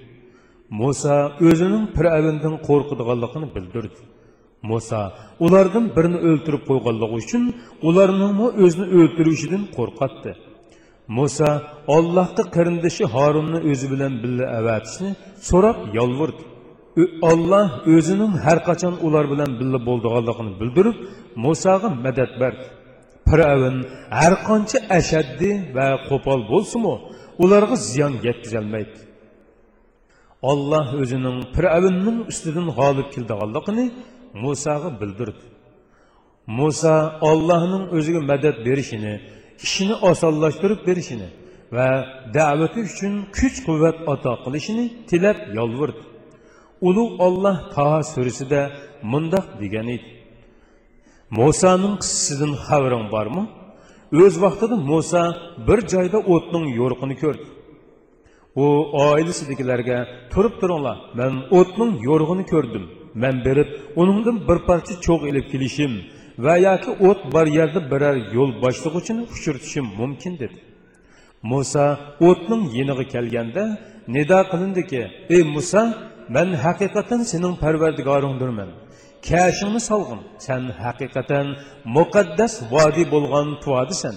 muso 0.81 1.15
o'zining 1.49 1.85
fir'avndan 1.97 2.55
qo'rqadiganligini 2.69 3.49
bildirdi. 3.57 4.01
Muso 4.71 5.01
ulardan 5.47 5.87
birini 5.97 6.19
o'ltirib 6.29 6.63
qo'yganligi 6.71 7.15
uchun 7.23 7.43
ularningmi 7.89 8.47
o'zini 8.65 8.87
o'ltirishidan 8.99 9.63
qo'rqatdi 9.77 10.33
muso 11.19 11.51
ollohga 11.97 12.45
qarindoshi 12.57 13.05
horunni 13.15 13.59
o'zi 13.71 13.87
bilan 13.93 14.13
billa 14.23 14.45
avatishni 14.59 15.11
so'rab 15.49 15.79
yolvirdi 15.99 16.43
olloh 17.31 17.69
o'zining 17.95 18.33
har 18.45 18.59
qachon 18.69 18.95
ular 19.07 19.25
bilan 19.33 19.51
billa 19.61 19.79
bo'ldiganligini 19.89 20.53
bildirib 20.61 20.97
musoga 21.45 21.89
madad 22.05 22.33
berdi 22.43 22.67
firavn 23.29 23.77
har 24.19 24.35
qancha 24.49 24.79
ashaddiy 24.99 25.55
va 25.77 25.87
qo'pol 26.09 26.41
bo'lsinmi 26.53 26.95
ularga 27.45 27.77
ziyon 27.91 28.13
yetkazolmaydi 28.27 28.99
olloh 30.51 30.87
o'zining 31.03 31.39
firavnning 31.55 32.19
ustidan 32.31 32.67
g'olib 32.79 33.09
keldiganligini 33.15 33.87
musoga 34.45 34.91
bildirdi. 35.01 35.45
Muso 36.59 36.95
ollohning 37.31 37.85
o'ziga 37.97 38.21
madad 38.31 38.57
berishini 38.67 39.15
ishini 39.67 39.95
osonlashtirib 40.11 40.81
berishini 40.89 41.29
va 41.77 41.89
da'vati 42.37 42.79
uchun 42.89 43.13
kuch 43.37 43.57
quvvat 43.67 43.97
ato 44.13 44.33
qilishini 44.45 44.85
tilab 45.11 45.39
yolvirdi 45.59 46.03
ulug' 46.89 47.15
olloh 47.27 47.57
taho 47.75 47.99
surasida 48.13 48.61
mundoq 49.13 49.47
degan 49.63 49.87
edi 49.97 50.07
musoning 51.39 51.95
qissasidan 52.03 52.53
xabaring 52.67 53.07
bormi 53.15 53.43
o'z 54.23 54.35
vaqtida 54.45 54.77
muso 54.91 55.23
bir 55.69 55.79
joyda 55.93 56.19
o'tning 56.35 56.67
yo'riqini 56.79 57.17
ko'rdi 57.23 57.47
u 58.65 58.67
oilasidagilarga 59.07 59.99
turib 60.33 60.55
turinglar 60.61 60.97
man 61.19 61.33
o'tning 61.59 61.93
yo'rig'ini 62.09 62.45
ko'rdim 62.53 62.85
man 63.23 63.37
berib 63.47 63.69
uningdan 64.01 64.37
bir 64.49 64.59
parcha 64.69 64.95
cho'g' 65.07 65.25
ilib 65.31 65.47
kelishim 65.53 65.93
va 66.45 66.55
yoki 66.67 66.91
o't 67.09 67.21
bor 67.35 67.47
yerda 67.59 67.81
biror 67.93 68.17
yo'l 68.37 68.51
boshlig'uchini 68.63 69.23
uchirtishim 69.35 69.87
mumkin 70.01 70.35
dedi. 70.43 70.59
Muso 71.51 71.87
o'tning 72.29 72.63
yeniga 72.79 73.05
kelganda 73.15 73.63
nido 74.15 74.39
qilindiki 74.51 75.03
ey 75.35 75.43
muso 75.55 75.83
men 76.29 76.53
hakikaten 76.53 77.19
senin 77.23 77.57
perverdigarındırmen. 77.57 78.69
Kâşını 79.29 79.81
salgın, 79.81 80.21
sen 80.39 80.61
hakikaten 80.61 81.47
mukaddes 81.85 82.63
vadi 82.73 83.11
bolgan 83.11 83.61
tuadisan. 83.61 84.15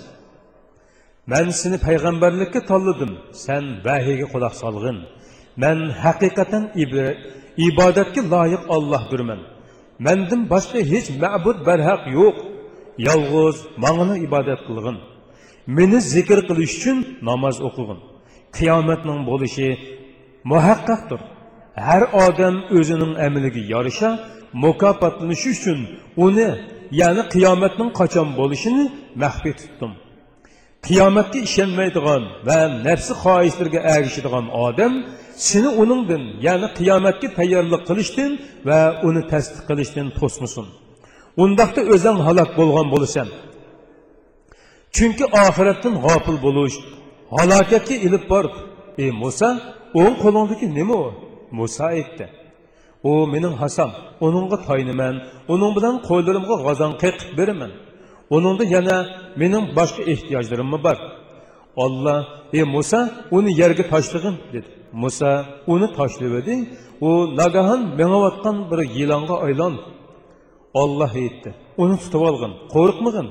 Men 1.28 1.50
seni 1.50 1.78
peygamberlikke 1.78 2.66
talladım, 2.66 3.18
sen 3.32 3.64
vahiyge 3.86 4.24
kulak 4.24 4.56
salgın. 4.56 5.04
Men 5.58 5.90
hakikaten 5.90 6.72
ibadetke 7.58 8.30
layık 8.30 8.60
Allah'dırmen. 8.70 9.40
Mendim 10.00 10.50
başka 10.50 10.80
hiç 10.80 11.10
ma'bud 11.10 11.66
berhak 11.66 12.14
yok. 12.14 12.36
Yalğız, 12.98 13.66
mağını 13.78 14.18
ibadet 14.18 14.60
kılgın. 14.68 14.98
Meni 15.68 16.02
zikir 16.02 16.48
kılış 16.48 16.78
üçün 16.78 17.18
namaz 17.22 17.62
okugın. 17.62 18.00
Kıyametnin 18.52 19.28
boluşu 19.28 19.76
muhakkaqtır. 20.44 21.20
Har 21.86 22.04
odam 22.26 22.56
o'zining 22.78 23.14
amaliga 23.26 23.62
yarasha 23.74 24.10
mukofotlanishi 24.64 25.50
uchun 25.56 25.80
uni 26.26 26.50
ya'ni 27.02 27.24
qiyomatning 27.34 27.92
qachon 28.00 28.28
bo'lishini 28.40 28.86
maxfiy 29.24 29.54
tutdim. 29.62 29.92
Qiyomatga 30.88 31.40
ishonmaydigan 31.48 32.24
va 32.48 32.60
nafsi 32.88 33.14
xohishlarga 33.24 33.80
ergishadigan 33.94 34.46
odam 34.66 34.94
seni 35.48 35.70
uningdan 35.82 36.24
ya'ni 36.48 36.68
qiyomatga 36.80 37.28
tayyorlik 37.38 37.82
qilishdan 37.90 38.32
va 38.68 38.80
uni 39.08 39.22
tasdiq 39.32 39.64
qilishdan 39.70 40.08
to'smasin. 40.20 40.68
Undaqda 41.44 41.82
o'zing 41.94 42.18
halok 42.28 42.50
bo'lgan 42.60 42.88
bo'lasan. 42.94 43.28
Chunki 44.96 45.26
oxiratdan 45.44 45.94
g'ofil 46.06 46.38
bo'lish 46.46 46.78
halokatga 47.38 47.96
ilib 48.08 48.24
borib 48.32 48.56
ey 49.04 49.12
muso 49.22 49.50
o'ng 50.02 50.16
qo'lingdagi 50.24 50.68
nima? 50.80 51.02
u 51.06 51.27
muso 51.58 51.84
aytdi. 51.84 52.26
U 53.10 53.12
mening 53.34 53.56
hasam 53.62 53.92
uningga 54.26 54.58
toyniman 54.68 55.16
uning 55.54 55.72
bilan 55.78 55.96
qo'llarimga 56.08 56.56
g'azon 56.66 56.92
qiqib 57.02 57.30
beraman. 57.40 57.72
Uningda 58.36 58.64
yana 58.76 58.98
mening 59.42 59.66
boshqa 59.78 60.02
ehtiyojlarim 60.12 60.70
bor. 60.86 60.98
Olloh 61.84 62.20
ey 62.58 62.64
muso 62.76 63.00
uni 63.38 63.52
yerga 63.62 63.84
tashlag'in 63.94 64.36
dedi. 64.54 64.70
Muso 65.04 65.32
uni 65.74 65.88
tashlabdi 65.98 66.56
u 67.08 67.10
nagahon 67.40 67.82
mengayotgan 68.00 68.58
bir 68.70 68.80
yilonga 68.98 69.36
aylandi. 69.46 69.82
Olloh 70.82 71.12
aytdi 71.24 71.50
uni 71.84 71.96
tutib 72.04 72.22
olg'in 72.30 72.54
qo'rqmag'in. 72.74 73.28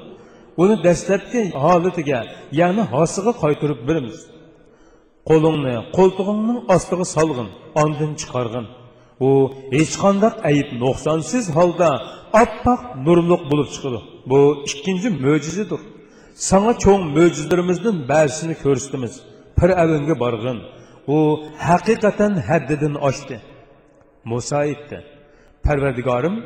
Uni 0.63 0.77
dastlabki 0.87 1.41
holatiga 1.65 2.21
ya'ni 2.61 2.83
hosiga 2.95 3.33
qaytarib 3.43 3.81
beramiz. 3.89 4.19
Qo'lingni 5.28 5.75
qo'ltig'ingning 5.97 6.59
ostiga 6.75 7.06
solg'in 7.16 7.49
ondin 7.83 8.12
chiqarg'in. 8.21 8.66
U 9.28 9.30
hech 9.76 9.95
qanday 10.04 10.33
ayb 10.50 10.68
nuqsonsiz 10.83 11.45
holda 11.56 11.90
oppoq 12.42 12.80
nurliq 13.06 13.42
bo'lib 13.50 13.68
chiqadi. 13.75 14.00
Bu 14.30 14.40
ikkinchi 14.71 15.09
mo'jizadir. 15.25 15.80
Sana 16.49 16.73
cho'ng 16.85 17.02
mo'jizalarimizdan 17.16 17.97
ba'zisini 18.12 18.54
ko'rsatamiz 18.64 19.14
pir 19.59 19.71
avanga 19.83 20.14
borg'in 20.25 20.59
u 21.16 21.18
haqiqatan 21.68 22.33
haddidan 22.49 22.95
oshdi. 23.09 23.37
Muso 24.30 24.56
aytdi 24.64 24.97
parvardigorim 25.66 26.37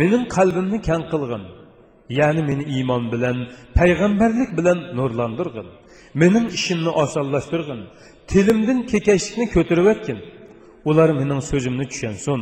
mening 0.00 0.24
qalbimni 0.36 0.78
kang 0.88 1.04
qilg'in. 1.12 1.44
Ya'ni 2.18 2.42
meni 2.50 2.64
iymon 2.76 3.02
bilan 3.12 3.36
payg'ambarlik 3.78 4.50
bilan 4.58 4.78
nurlantirg'in 4.98 5.68
mening 6.14 6.46
ishimni 6.58 6.90
tilimdan 8.30 8.78
kekashlikni 8.92 9.46
ko'tarib 9.54 9.86
o'tgin 9.92 10.18
ular 10.90 11.10
mening 11.20 11.40
so'zimni 11.50 11.84
tushunsin 11.92 12.40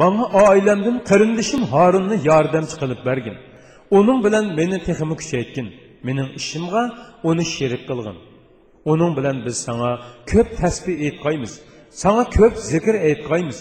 manga 0.00 0.26
oilamdan 0.46 0.96
qarindishim 1.10 1.62
horunni 1.72 2.16
yordamchi 2.30 2.76
qilib 2.82 3.00
bergin. 3.08 3.36
Uning 3.98 4.18
bilan 4.26 4.44
meni 4.58 4.78
teximi 4.86 5.14
kuchaytgin 5.20 5.66
mening 6.06 6.28
ishimga 6.40 6.82
uni 7.30 7.44
sherik 7.54 7.82
qilg'in 7.90 8.18
uning 8.92 9.12
bilan 9.18 9.36
biz 9.46 9.56
sana 9.66 9.90
ko'p 10.30 10.48
tasbih 10.60 10.96
aytqaymiz 11.06 11.52
sana 12.02 12.22
ko'p 12.36 12.54
zikr 12.72 12.94
aytqaymiz 13.08 13.58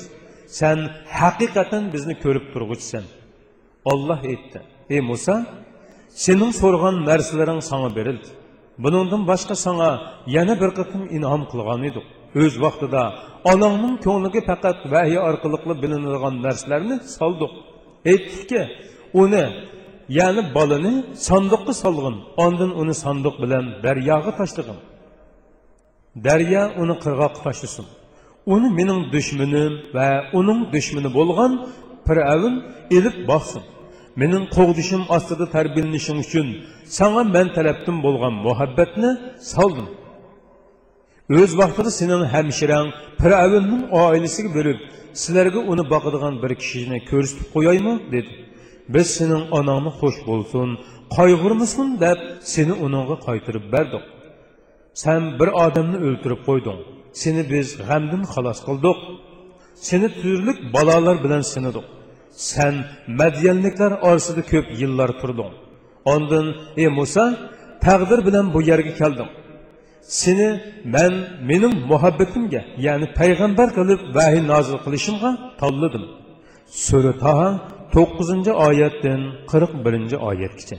sen 0.59 0.77
haqiqatan 1.19 1.83
bizni 1.93 2.15
ko'rib 2.23 2.45
turg'uchisan 2.53 3.05
olloh 3.91 4.19
aytdi 4.31 4.59
ey 4.95 5.01
muso 5.11 5.35
sening 6.25 6.51
so'rgan 6.61 6.95
narsalaring 7.09 7.61
sana 7.71 7.89
berildi 7.97 8.29
buningdan 8.83 9.21
boshqa 9.31 9.55
sana 9.65 9.89
yana 10.35 10.53
bir 10.61 10.71
qatim 10.79 11.01
in'om 11.17 11.41
qilgan 11.51 11.81
edik 11.89 12.05
o'z 12.41 12.53
vaqtida 12.65 13.03
onangning 13.51 13.95
ko'ngliga 14.05 14.41
faqat 14.49 14.77
vahiy 14.93 15.19
orqali 15.29 15.73
bilinadigan 15.83 16.35
narsalarni 16.45 16.95
soldik. 17.17 17.51
Aytdikki 18.11 18.61
uni 19.21 19.45
ya'ni 20.19 20.41
bolani 20.57 20.93
sandiqqa 21.27 21.73
solg'in 21.83 22.15
ondin 22.45 22.71
uni 22.81 22.93
sandiq 23.03 23.35
bilan 23.43 23.65
daryoga 23.85 24.31
tashlag'in 24.39 24.79
daryo 26.27 26.63
uni 26.81 26.95
qirg'oqqa 27.03 27.41
tashlasin. 27.47 27.85
Uni 28.53 28.69
mening 28.79 29.01
dushmanim 29.15 29.73
va 29.95 30.09
uning 30.39 30.59
dushmani 30.75 31.09
bo'lgan 31.17 31.51
piravin 32.07 32.55
ilib 32.97 33.17
boqsin 33.31 33.63
mening 34.21 34.45
qo'g'dishim 34.57 35.01
ostida 35.15 35.45
tarbiyalanishing 35.55 36.17
uchun 36.25 36.47
sanga 36.97 37.23
man 37.35 37.47
tarafdan 37.57 37.97
bo'lgan 38.05 38.33
muhabbatni 38.47 39.11
soldim. 39.53 39.87
O'z 41.39 41.51
vaqtida 41.61 41.91
sening 41.99 42.23
hamshirang 42.33 42.87
piravinning 43.21 43.83
oilasiga 44.03 44.49
berib 44.57 44.79
sizlarga 45.21 45.59
uni 45.71 45.83
boqadigan 45.93 46.33
bir 46.43 46.51
kishini 46.61 46.97
ko'rsatib 47.11 47.47
qo'yaymi 47.55 47.93
dedi. 48.13 48.31
Biz 48.93 49.07
sening 49.17 49.43
onangni 49.57 49.91
xush 49.99 50.19
bo'lsin 50.29 50.67
qayg'urmasin 51.17 51.87
deb 52.05 52.19
seni 52.53 52.73
uningga 52.85 53.17
qaytirib 53.27 53.65
berdik. 53.73 54.03
Sen 55.03 55.21
bir 55.39 55.49
odamni 55.65 55.97
o'ltirib 56.07 56.41
qo'yding. 56.47 56.79
Seni 57.21 57.41
biz 57.53 57.67
g'amdan 57.87 58.23
xalos 58.33 58.59
qildik. 58.67 58.97
Seni 59.87 60.07
turli 60.19 60.51
balolar 60.75 61.15
bilan 61.25 61.43
sinadik 61.53 61.87
sen 62.31 62.73
madyanliklar 63.21 63.91
orasida 64.07 64.41
ko'p 64.51 64.67
yillar 64.81 65.09
turding. 65.21 65.53
Ondin 66.13 66.45
ey 66.81 66.87
muso 66.99 67.25
taqdir 67.85 68.19
bilan 68.27 68.45
bu 68.53 68.59
yerga 68.69 68.93
keldim. 69.01 69.29
Seni 70.21 70.49
man 70.93 71.13
mening 71.49 71.75
muhabbatimga 71.91 72.61
ya'ni 72.85 73.07
payg'ambar 73.19 73.67
qilib 73.77 73.99
vahiy 74.17 74.41
nozil 74.51 74.77
qilishimga 74.85 75.31
tanladim. 75.61 76.05
Sura 76.85 77.13
taha 77.23 77.49
to'qqizinchi 77.95 78.51
oyatdan 78.67 79.21
qirq 79.51 79.71
birinchi 79.85 80.17
oyatgacha. 80.29 80.77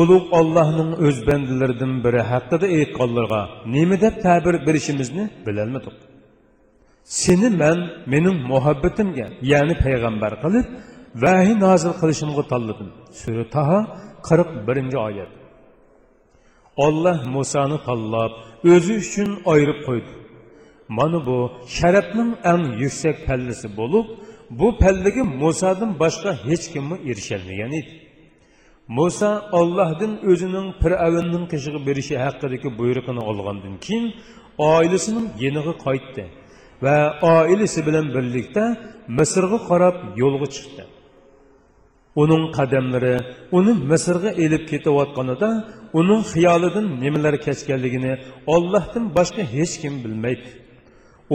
Ulug' 0.00 0.28
ollohning 0.38 0.90
o'z 1.06 1.18
bandalaridan 1.28 1.92
biri 2.04 2.22
haqida 2.32 2.66
aytganlarga 2.78 3.40
nima 3.74 3.96
deb 4.04 4.14
ta'bir 4.26 4.54
berishimizni 4.66 5.24
bilolmadik 5.46 5.96
seni 7.04 7.48
man 7.62 7.78
mening 8.12 8.38
muhabbatimga 8.52 9.26
ya'ni 9.52 9.74
payg'ambar 9.84 10.32
qilib 10.44 10.66
vahiy 11.22 11.54
nozil 11.64 11.92
qilishimga 12.00 12.42
tanladim. 12.52 12.88
Sura 13.20 13.44
taho 13.56 13.78
qirq 14.28 14.50
birinchi 14.66 14.98
oyat. 15.08 15.30
Olloh 16.86 17.18
musoni 17.36 17.78
tanlab 17.86 18.32
o'zi 18.72 18.92
uchun 19.02 19.30
ayirib 19.52 19.80
qo'ydi. 19.86 20.12
Mana 20.98 21.18
bu 21.28 21.38
sharafning 21.76 22.30
eng 22.52 22.64
yuksak 22.82 23.16
pallasi 23.26 23.66
bo'lib 23.80 24.06
bu 24.58 24.68
pallaga 24.82 25.22
musodan 25.42 25.90
boshqa 26.02 26.30
hech 26.46 26.64
kimmi 26.72 26.96
erisholmagan 27.10 27.72
edi. 27.80 27.92
Muso 28.96 29.30
ollohdan 29.60 30.12
o'zining 30.30 30.68
fir'avnning 30.82 31.44
qishig'i 31.52 31.80
berishi 31.88 32.14
haqidagi 32.24 32.68
buyrug'ini 32.78 33.22
olgandan 33.30 33.74
keyin 33.84 34.06
oilasining 34.72 35.26
yeniga 35.44 35.74
qaytdi. 35.86 36.24
Va 36.84 36.96
oilasi 37.34 37.80
bilan 37.88 38.06
birlikda 38.14 38.64
misrga 39.18 39.58
qarab 39.68 39.96
yo'lga 40.22 40.48
chiqdi. 40.54 40.82
Uning 42.22 42.44
qadamlari 42.58 43.14
uni 43.58 43.72
misrga 43.90 44.30
elib 44.44 44.64
ketayotganida 44.72 45.50
uning 46.00 46.22
xiyolidan 46.32 46.86
nimalar 47.02 47.34
kechganligini 47.46 48.12
ollohdan 48.54 49.04
boshqa 49.16 49.42
hech 49.54 49.74
kim 49.82 49.94
bilmaydi. 50.04 50.50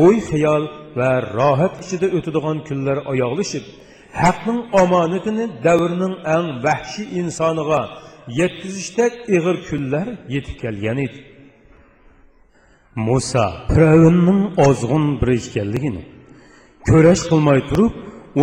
O'y 0.03 0.17
xiyol 0.29 0.63
va 0.99 1.11
rohat 1.37 1.73
ichida 1.83 2.07
o'tadigan 2.17 2.57
kunlar 2.67 2.97
oyoqlashib 3.11 3.65
haqning 4.21 4.59
omonatini 4.81 5.45
davrning 5.65 6.15
eng 6.35 6.47
vahshiy 6.65 7.07
insoniga 7.21 7.81
yetkazishda 8.39 9.05
ig'ir 9.35 9.57
kunlar 9.69 10.07
yetib 10.35 10.55
kelgan 10.63 10.97
edi. 11.05 11.19
Muso 13.05 13.45
firavnning 13.73 14.41
ozg'un 14.67 15.05
bir 15.19 15.29
ekanligini 15.37 16.03
ko'rash 16.89 17.23
qilmay 17.29 17.59
turib 17.69 17.93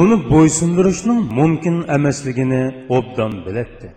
uni 0.01 0.17
bo'ysundirishning 0.33 1.21
mumkin 1.39 1.77
emasligini 1.97 2.63
obdan 2.97 3.33
bilatdi 3.47 3.89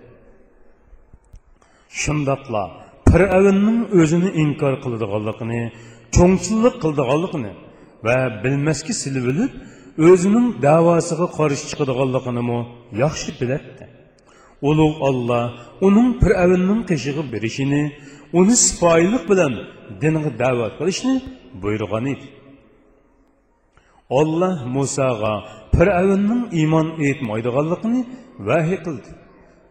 shundoqla 2.01 2.63
firavnning 3.11 3.79
o'zini 3.99 4.29
inkor 4.43 4.73
qiladiganligini 4.83 5.61
cho'ngchillik 6.15 6.75
qildiganligini 6.83 7.51
va 8.05 8.17
bilmasga 8.43 8.93
silib 9.01 9.25
o'zining 10.09 10.47
davosiga 10.67 11.27
qarshi 11.37 11.65
chiqadiganligini 11.71 12.59
yaxshi 13.03 13.29
bilatdi 13.41 13.85
ulug' 14.69 14.97
olloh 15.09 15.43
uning 15.87 16.09
fir'avnning 16.21 16.81
qishig'i 16.89 17.23
berishini 17.33 17.83
uni 18.33 18.55
sipoyilik 18.65 19.23
bilan 19.31 19.53
dinga 20.01 20.31
da'vat 20.41 20.73
qilishni 20.79 21.15
buyurgan 21.61 22.05
edi. 22.13 22.27
Olloh 24.19 24.57
musoga 24.75 25.33
fir'avnning 25.75 26.43
iymon 26.59 26.87
etmaydiganligini 27.09 28.01
vahiy 28.47 28.79
qildi. 28.85 29.09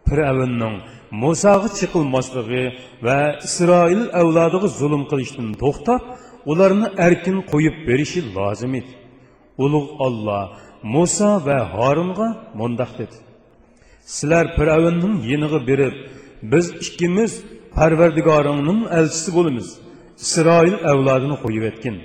Fir'avnning 0.07 0.75
musoga 1.23 1.69
chiqilmasligi 1.79 2.63
va 3.05 3.19
isroil 3.47 4.01
avlodiga 4.21 4.67
zulm 4.79 5.03
qilishdan 5.11 5.47
to'xtab 5.61 6.01
ularni 6.51 6.87
erkin 7.07 7.37
qo'yib 7.51 7.75
berishi 7.87 8.19
lozim 8.35 8.73
edi. 8.79 8.91
Ulug' 9.63 9.91
olloh 10.05 10.45
muso 10.93 11.31
va 11.47 11.59
horunga 11.75 12.27
mundoq 12.59 12.91
dedi. 12.99 13.17
Sizlar 14.15 14.45
fir'avnning 14.57 15.15
yeniga 15.29 15.59
berib 15.69 15.95
biz 16.51 16.65
ikkimiz 16.85 17.31
parvardigoringning 17.77 18.81
elchisi 18.99 19.29
bo'lamiz 19.37 19.67
isroil 20.25 20.75
avlodini 20.91 21.35
qo'yib 21.43 21.63
etgin. 21.71 21.95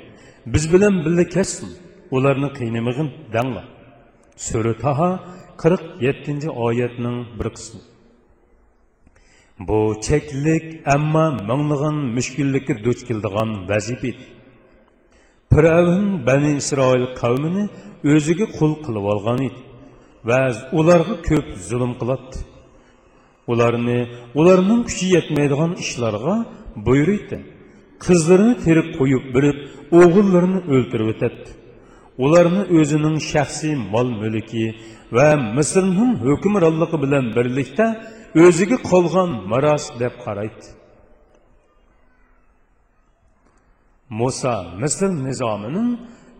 Biz 0.52 0.64
bilan 0.72 0.94
birga 1.04 1.24
kessin 1.36 1.70
ularni 2.16 2.48
qiynamag'in 2.58 3.08
danglar. 3.34 3.66
Sura 4.46 4.74
taho 4.84 5.10
qirq 5.62 5.82
yettinchi 6.06 6.48
oyatning 6.66 7.16
bir 7.38 7.48
qismi. 7.56 7.80
Bu 9.68 9.80
cheklik 10.06 10.64
ammo 10.94 11.26
minglagan 11.50 11.96
mushkullikka 12.16 12.74
duch 12.86 13.00
keladigan 13.08 13.50
vazifa 13.70 14.06
edi. 14.12 14.24
Firavun 15.52 16.06
Bani 16.26 16.52
İsrail 16.62 17.06
qavmini 17.20 17.64
o'ziga 18.12 18.46
qul 18.58 18.72
qilib 18.84 19.04
olgan 19.12 19.40
edi 19.48 19.60
va 20.28 20.40
ularga 20.78 21.16
ko'p 21.28 21.46
zulm 21.68 21.92
qiladi. 22.00 22.36
Ularni 23.50 23.98
ularning 24.40 24.82
kuchi 24.88 25.06
yetmaydigan 25.16 25.72
ishlarga 25.84 26.34
buyurdi. 26.86 27.38
Qizlarini 28.04 28.54
terib 28.64 28.88
qo'yib 28.98 29.24
birib, 29.34 29.58
o'g'illarini 30.00 30.60
o'ldirib 30.72 31.08
o'tadi. 31.12 31.48
Ularni 32.24 32.62
o'zining 32.78 33.16
shaxsiy 33.30 33.74
mol-mulki 33.94 34.66
va 35.16 35.28
Misrning 35.56 36.12
hukmronligi 36.26 36.96
bilan 37.04 37.24
birlikda 37.36 37.86
o'ziga 38.44 38.78
qolgan 38.90 39.30
maros 39.52 39.84
deb 40.02 40.14
qaraydi. 40.24 40.66
Musa 44.18 44.54
Misr 44.80 45.10
nizomining 45.26 45.90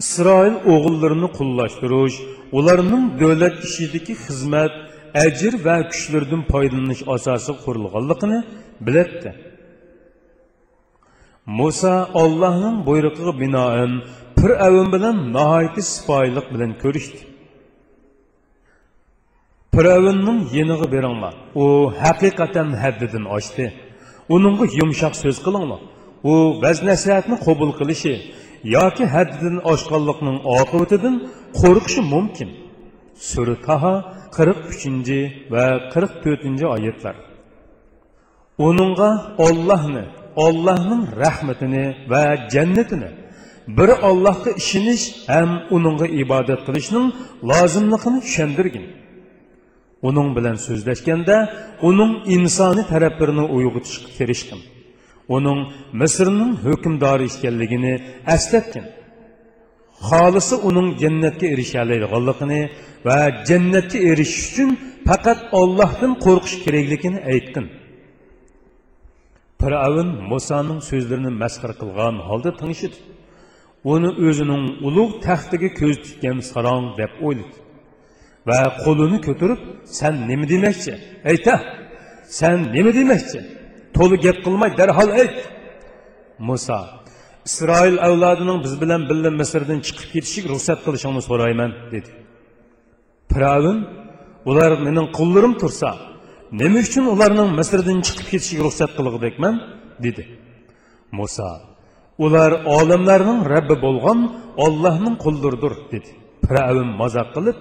Isroil 0.03 0.55
o'g'illarini 0.73 1.29
qullashtirish, 1.39 2.17
ularning 2.59 3.05
davlat 3.21 3.57
ishidagi 3.69 4.15
xizmat, 4.25 4.75
əcir 5.15 5.59
və 5.65 5.77
güclərdən 5.93 6.45
faydalanış 6.51 7.03
əsası 7.15 7.57
qurulğanlığını 7.65 8.39
bilirdi. 8.81 9.33
Musa 11.47 12.09
Allahın 12.15 12.87
buyruğuna 12.87 13.35
binaən 13.43 13.93
Firavun 14.41 14.89
bilan 14.95 15.19
nəhayət 15.35 15.81
sifaylıq 15.81 16.47
bilan 16.55 16.73
görüşdü. 16.83 17.21
Firavunun 19.75 20.39
yeniği 20.53 20.89
beringlar. 20.95 21.35
O 21.55 21.65
həqiqətən 22.03 22.75
həddidən 22.83 23.29
aşdı. 23.37 23.67
Onunğa 24.29 24.67
yumşaq 24.81 25.15
söz 25.25 25.39
qılınlar. 25.45 25.83
O 26.23 26.33
vəz 26.65 26.83
nəsihətini 26.89 27.39
qəbul 27.47 27.73
qilishi 27.79 28.15
yoki 28.77 29.05
haddidan 29.15 29.57
oshganlikning 29.73 30.39
oqibatidan 30.57 31.15
qo'rqishi 31.61 32.03
mumkin 32.15 32.51
sura 33.31 33.57
taho 33.67 33.95
qirq 34.37 34.61
uchinchi 34.73 35.21
va 35.53 35.65
qirq 35.93 36.13
to'rtinchi 36.25 36.67
oyatlar. 36.77 37.17
Uningga 38.69 39.11
ollohni 39.47 40.05
ollohning 40.37 41.03
rahmatini 41.23 41.85
va 42.13 42.23
jannatini 42.55 43.11
bir 43.79 43.91
ollohga 44.09 44.51
ishonish 44.63 45.05
ham 45.33 45.51
uningga 45.77 46.07
ibodat 46.23 46.61
qilishning 46.67 47.07
lozimligini 47.51 48.21
tushundirgin 48.27 48.87
uning 50.09 50.29
bilan 50.37 50.57
so'zlashganda 50.67 51.37
uning 51.89 52.13
insoniy 52.37 52.85
taraflarini 52.93 53.45
uyg'otishga 53.57 54.09
tirishgin 54.19 54.61
uning 55.37 55.59
misrning 56.01 56.53
hukmdori 56.65 57.27
ekanligini 57.33 57.95
eslatgan 58.35 58.87
xolisi 60.09 60.57
uning 60.69 60.89
jannatga 61.03 61.47
erishalaydiganligini 61.55 62.61
va 63.07 63.19
jannatga 63.49 63.99
erishish 64.11 64.47
uchun 64.51 64.71
faqat 65.09 65.41
ollohdan 65.61 66.13
qo'rqish 66.25 66.57
kerakligini 66.65 67.21
aytgan 67.33 67.67
fir'avn 69.61 70.09
musoning 70.33 70.81
so'zlarini 70.91 71.33
masxara 71.43 71.75
qilgan 71.83 72.15
holda 72.29 72.51
tinglashidi 72.61 72.99
uni 73.93 74.11
o'zining 74.27 74.65
ulug' 74.89 75.15
taxtiga 75.27 75.69
ko'z 75.81 75.97
tutgan 76.05 76.39
sarong 76.51 76.87
deb 77.01 77.13
o'yladi 77.27 77.57
va 78.49 78.59
qo'lini 78.85 79.19
ko'tarib 79.27 79.61
san 79.99 80.15
nima 80.29 80.45
demoqchi? 80.53 80.93
Ayta 81.31 81.55
san 82.39 82.59
nima 82.75 82.91
demoqchi? 82.99 83.39
To'li 83.97 84.17
gap 84.25 84.39
qilmay 84.45 84.71
darhol 84.81 85.11
ayt. 85.23 85.37
Muso 86.49 86.79
isroil 87.49 87.97
avlodining 88.07 88.59
biz 88.65 88.75
bilan 88.83 89.03
birga 89.11 89.31
misrdan 89.41 89.79
chiqib 89.87 90.09
ketishiga 90.15 90.49
ruxsat 90.55 90.79
qilishingni 90.87 91.23
so'rayman 91.29 91.71
dedi. 91.95 92.11
Piravin 93.31 93.79
ular 94.51 94.73
mening 94.87 95.07
qullarim 95.19 95.55
tursa 95.63 95.91
nima 96.61 96.79
uchun 96.87 97.05
ularning 97.15 97.51
misrdan 97.61 97.99
chiqib 98.07 98.27
ketishiga 98.33 98.63
ruxsat 98.67 98.91
qilg'idekman 98.99 99.55
dedi. 100.05 100.23
Muso 101.19 101.51
ular 102.25 102.53
olamlarning 102.79 103.41
rabbi 103.55 103.77
bo'lgan 103.85 104.19
ollohning 104.65 105.17
qullaridir 105.25 105.75
dedi. 105.93 106.11
Piravin 106.45 106.89
mazoq 107.01 107.29
qilib 107.37 107.59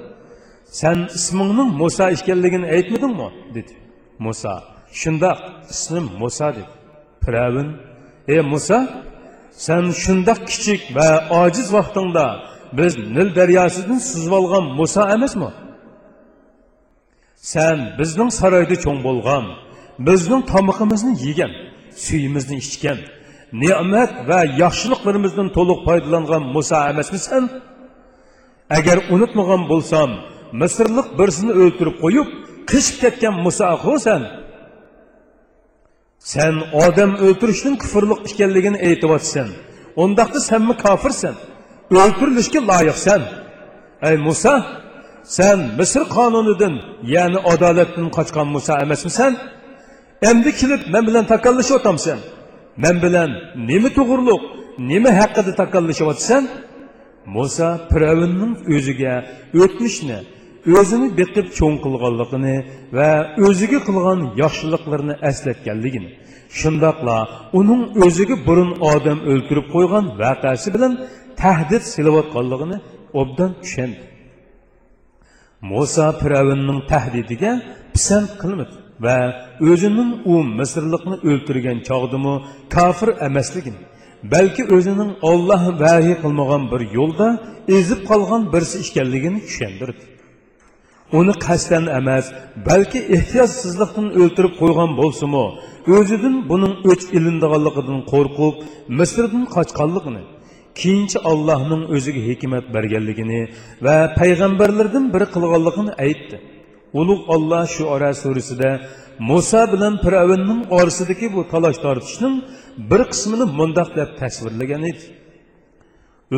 san 0.80 0.98
ismingning 1.18 1.70
muso 1.82 2.06
ekanligini 2.16 2.68
aytmadingmi? 2.76 3.28
dedi. 3.56 3.74
Muso 4.26 4.54
shundoq 5.00 5.40
ismim 5.74 6.06
muso 6.22 6.48
dedi. 6.58 6.72
Piravin 7.24 7.70
ey 8.34 8.42
muso 8.54 8.80
Сән 9.52 9.92
шындақ 9.92 10.46
кичік 10.48 10.90
вә 10.96 11.10
ажиз 11.44 11.72
вақтыңда 11.76 12.26
біз 12.78 12.98
Нил 12.98 13.34
дәриясыдың 13.36 14.00
сызып 14.00 14.34
алған 14.40 14.72
Мұса 14.78 15.08
емес 15.14 15.36
ма? 15.36 15.52
Сән 17.42 17.98
біздің 17.98 18.30
сарайды 18.32 18.78
чоң 18.80 19.02
болған, 19.04 19.48
біздің 20.08 20.46
тамықымызды 20.52 21.16
жеген, 21.24 21.56
сүйімізді 21.98 22.60
ішкен, 22.62 23.02
ne'mat 23.52 24.12
va 24.28 24.42
толық 24.46 25.52
to'liq 25.56 25.80
foydalangan 25.86 26.44
muso 26.56 26.80
emasmisan 26.92 27.44
agar 28.70 28.98
unutmagan 29.14 29.62
bo'lsam 29.72 30.10
misrlik 30.62 31.08
birsini 31.20 31.54
o'ltirib 31.62 31.96
qo'yib 32.04 32.28
qishib 32.70 32.96
ketgan 33.04 33.36
muso 33.46 33.68
xusan 33.84 34.22
sen 36.24 36.54
odam 36.86 37.12
o'ltirishning 37.26 37.76
kufrliq 37.84 38.20
ekanligini 38.32 38.80
aytyapsan. 38.90 39.48
Undaqda 40.04 40.40
sanmi 40.50 40.74
kofirsan? 40.86 41.36
O'ltirilishga 42.02 42.60
loyiqsan. 42.72 43.22
Ey 44.10 44.16
muso 44.28 44.56
sen 45.38 45.60
misr 45.80 46.04
qonunidan 46.16 46.74
ya'ni 47.16 47.40
adolatdan 47.54 48.08
qochgan 48.18 48.48
muso 48.56 48.74
emasmisan? 48.86 49.34
Endi 50.30 50.52
kelib 50.60 50.82
men 50.94 51.04
bilan 51.08 51.26
takallashyapsan 51.34 52.20
men 52.84 52.96
bilan 53.04 53.30
nima 53.70 53.90
to'g'riliq 53.98 54.42
nima 54.92 55.12
haqida 55.20 55.52
takallashyapsan? 55.62 56.44
Muso 57.36 57.70
firavnning 57.92 58.54
o'ziga 58.76 59.14
o'tmishni 59.62 60.20
o'zini 60.80 61.08
biqib 61.20 61.48
cho'ng 61.58 61.78
qilganligini 61.86 62.56
va 62.98 63.10
o'ziga 63.48 63.80
qilgan 63.88 64.20
yaxshiliklarini 64.44 65.16
eslatganligini 65.30 66.10
shundoqla 66.60 67.18
uning 67.60 67.82
o'ziga 68.06 68.36
burun 68.48 68.72
odam 68.94 69.20
o'ltirib 69.32 69.68
qo'ygan 69.76 70.06
voqeasi 70.22 70.68
bilan 70.76 70.94
tahdid 71.42 71.84
silayotganligini 71.94 72.78
obdan 73.22 73.52
tushundi. 73.64 74.04
Muso 75.72 76.08
firavnning 76.22 76.80
tahdidiga 76.92 77.52
pisand 77.94 78.30
qilmadi 78.42 78.76
va 79.06 79.18
o'zining 79.72 80.12
u 80.34 80.36
misrlikni 80.60 81.16
o'ltirgan 81.30 81.78
chog'dimi 81.90 82.34
kofir 82.76 83.10
emasligini 83.28 83.82
balki 84.34 84.64
o'zining 84.76 85.12
olloh 85.32 85.64
vahiy 85.84 86.16
qilmagan 86.24 86.64
bir 86.72 86.82
yo'lda 86.98 87.28
ezib 87.78 88.00
qolgan 88.10 88.42
birisi 88.54 88.78
ekanligini 88.86 89.40
tushundirdi 89.48 90.04
uni 91.20 91.34
qasddan 91.46 91.86
emas 92.00 92.26
balki 92.70 93.00
ehtiyotsizlikdan 93.18 94.08
o'ltirib 94.22 94.54
qo'ygan 94.62 94.92
bo'lsimi 95.02 95.46
o'zidan 95.98 96.36
buning 96.52 96.74
o'ch 96.92 97.04
ilindiganligidan 97.18 98.00
qo'rqib 98.12 98.56
misrdan 99.00 99.44
qochganligini 99.56 100.24
keyinchi 100.80 101.18
allohning 101.32 101.84
o'ziga 101.96 102.22
hikmat 102.30 102.66
berganligini 102.76 103.42
va 103.86 103.98
payg'ambarlardan 104.20 105.06
biri 105.14 105.28
qilganligini 105.36 105.94
aytdi. 106.06 106.38
Ulug' 107.00 107.24
olloh 107.36 107.64
shu 107.76 107.84
ora 107.96 108.12
surasida 108.24 108.72
muso 109.30 109.62
bilan 109.74 109.94
fir'avnning 110.04 110.62
orasidagi 110.78 111.28
bu 111.36 111.42
talash 111.52 111.80
tortishning 111.86 112.36
bir 112.90 113.02
qismini 113.12 113.46
mundoq 113.60 113.90
deb 114.00 114.10
tasvirlagan 114.22 114.84
edi. 114.92 115.06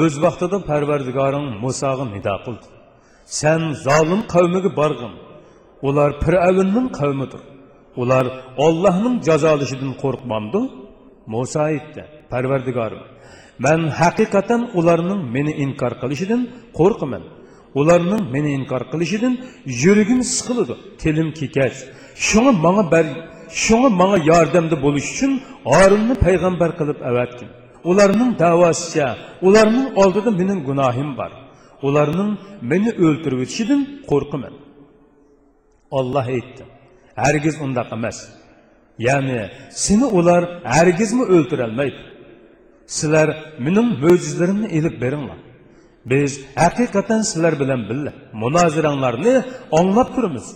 O'z 0.02 0.14
vaqtida 0.26 0.58
parvardigoring 0.70 1.48
musoga 1.64 2.06
nido 2.16 2.36
qildi. 2.46 2.68
San 3.40 3.62
zolim 3.86 4.22
qavmiga 4.34 4.72
borg'in 4.80 5.14
ular 5.88 6.10
fir'avnning 6.24 6.88
qavmidir 7.00 7.42
ular 8.02 8.26
ollohning 8.66 9.16
jazolashidan 9.28 9.92
qo'rqmamdi 10.04 10.62
muso 11.34 11.60
aytdi 11.70 12.02
parvardigorim 12.32 13.04
man 13.60 13.80
haqiqatan 14.00 14.62
ularning 14.80 15.22
meni 15.36 15.52
inkor 15.66 15.94
qilishidan 16.02 16.42
qo'rqaman. 16.80 17.24
Ularning 17.80 18.24
meni 18.36 18.50
inkor 18.60 18.82
qilishidan 18.92 19.34
yuragim 19.84 20.22
siqiladi. 20.36 20.76
Tilim 21.02 21.30
kekash 21.40 21.78
shunga 22.28 22.52
manga 22.66 22.84
ber 22.94 23.06
shunga 23.64 23.90
manga 24.02 24.20
yordamda 24.32 24.76
bo'lish 24.86 25.08
uchun 25.14 25.32
orimni 25.80 26.16
payg'ambar 26.26 26.70
qilib 26.80 27.00
avatgin. 27.10 27.50
Ularning 27.90 28.32
davosicha 28.44 29.08
ularning 29.48 29.88
oldida 30.02 30.32
mening 30.40 30.60
gunohim 30.70 31.10
bor 31.20 31.32
ularning 31.88 32.32
meni 32.72 32.92
o'ltirib 33.06 33.40
o'tishidan 33.44 33.82
qo'rqaman 34.12 34.54
olloh 36.00 36.26
aytdi 36.36 36.64
hargiz 37.24 37.56
undaq 37.66 37.90
emas. 37.98 38.18
Ya'ni 39.08 39.40
seni 39.86 40.06
ular 40.20 40.44
hargizmi 40.76 41.24
o'ltirolmaydi? 41.36 42.02
Sizlar 42.98 43.30
mening 43.66 43.90
mo'jizalarimni 44.04 44.68
ilib 44.78 44.96
beringlar. 45.04 45.40
Biz 46.12 46.32
haqiqatan 46.64 47.22
sizlar 47.30 47.54
bilan 47.62 47.82
birga 47.90 48.12
munoziranglarni 48.44 49.34
anglab 49.80 50.10
turibmiz. 50.16 50.48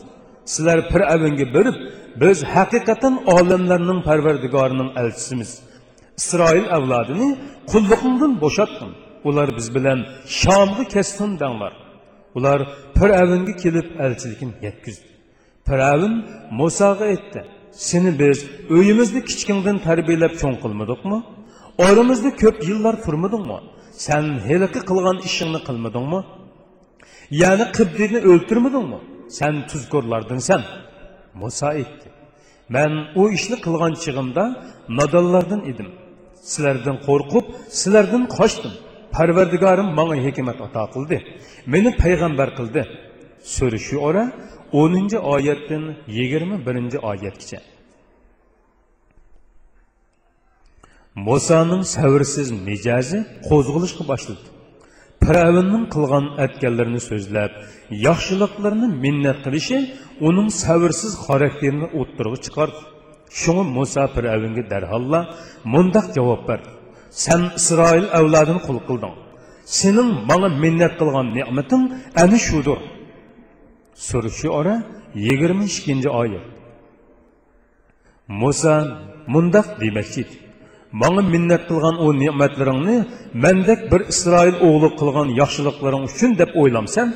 Sizlar 0.54 0.80
fir'avnga 0.92 1.46
berib 1.56 1.78
biz 2.22 2.38
haqiqatan 2.56 3.14
olamlarning 3.36 4.00
parvardigorining 4.08 4.90
elchisimiz. 5.02 5.52
Isroil 6.22 6.66
avlodini 6.78 7.30
qulluqingdan 7.72 8.34
bo'shatgin 8.44 8.92
ular 9.30 9.50
biz 9.58 9.68
bilan 9.76 10.00
shomga 10.40 10.84
kestin 10.94 11.32
danglar 11.42 11.74
ular 12.38 12.60
fir'avnga 12.98 13.54
kelib 13.64 13.88
elchilikni 14.06 14.54
yetkizdi. 14.68 15.08
Fir'avn 15.68 16.14
musoga 16.60 17.06
aytdi 17.14 17.40
seni 17.90 18.12
biz 18.22 18.38
uyimizni 18.76 19.22
kichkingdan 19.30 19.78
tarbiyalab 19.88 20.34
cho'ng 20.42 20.58
qilmadikmi? 20.64 21.18
Orimizni 21.88 22.32
ko'p 22.42 22.58
yillar 22.70 22.96
turmadingmi? 23.06 23.60
Sen 24.06 24.24
heliqi 24.50 24.82
qilgan 24.90 25.18
ishingni 25.28 25.60
qilmadingmi? 25.68 26.20
Ya'ni 27.42 27.66
qibdini 27.78 28.20
o'ltirmadingmi? 28.32 29.00
Sen 29.38 29.54
tuzkorlardinsan 29.70 30.62
muso 31.42 31.66
aytdi 31.78 32.08
man 32.76 32.92
u 33.22 33.24
ishni 33.38 33.58
qilgan 33.66 33.94
chig'imda 34.04 34.44
nodonlardan 35.00 35.62
edim. 35.72 35.90
Sizlardan 36.52 36.98
qo'rqib 37.08 37.46
sizlardan 37.80 38.24
qochdim. 38.38 38.74
Parvardigorim 39.16 39.90
manga 40.00 40.18
hikmat 40.26 40.58
ato 40.68 40.84
qildi 40.94 41.18
meni 41.74 41.90
payg'ambar 42.02 42.50
qildi 42.58 42.82
sura 43.56 43.80
shu 43.88 43.96
ora 44.10 44.24
o'ninchi 44.82 45.18
oyatdan 45.36 45.84
yigirma 46.18 46.58
birinchi 46.68 46.98
oyatgacha 47.12 47.60
musoning 51.28 51.84
savrsiz 51.96 52.48
mijozi 52.68 53.20
qo'zg'ilishga 53.50 54.04
boshladi 54.12 54.48
Firavunning 55.24 55.86
qilgan 55.94 56.26
atganlarini 56.46 57.02
so'zlab, 57.10 57.52
yaxshiliklarni 58.08 58.88
minnat 59.04 59.40
qilishi 59.46 59.78
uning 60.28 60.50
savrsiz 60.64 61.14
xarakterini 61.26 61.88
o'ttirg'i 62.00 62.40
chiqardi. 62.46 62.82
Shunga 63.40 63.64
Musa 63.78 64.04
Firavunga 64.16 64.64
darholla 64.74 65.20
mundaq 65.74 66.06
javob 66.18 66.42
berdi. 66.50 66.70
Sən 67.24 67.42
İsrail 67.60 68.06
əvladını 68.20 68.62
qul 68.68 68.80
qıldın. 68.88 69.14
Sənin 69.80 70.10
mənə 70.30 70.50
minnət 70.64 70.98
qılğan 71.00 71.34
nemətin 71.38 71.88
əni 72.24 72.40
şudur. 72.48 72.80
Surəsi 74.08 74.50
ora 74.60 74.76
22-ci 75.16 76.10
ayət. 76.22 76.46
Musa 78.42 78.76
mundaq 79.34 79.78
deməkçi 79.82 80.20
idi. 80.24 80.36
Mənə 81.02 81.24
minnət 81.34 81.66
qılğan 81.70 81.98
o 82.06 82.12
nemətlərini 82.24 82.98
məndək 83.44 83.90
bir 83.92 84.06
İsrail 84.14 84.62
oğlu 84.68 84.90
qılğan 85.00 85.34
yaxşılıqların 85.42 86.06
üçün 86.12 86.38
deyə 86.40 86.54
oylamsan, 86.62 87.10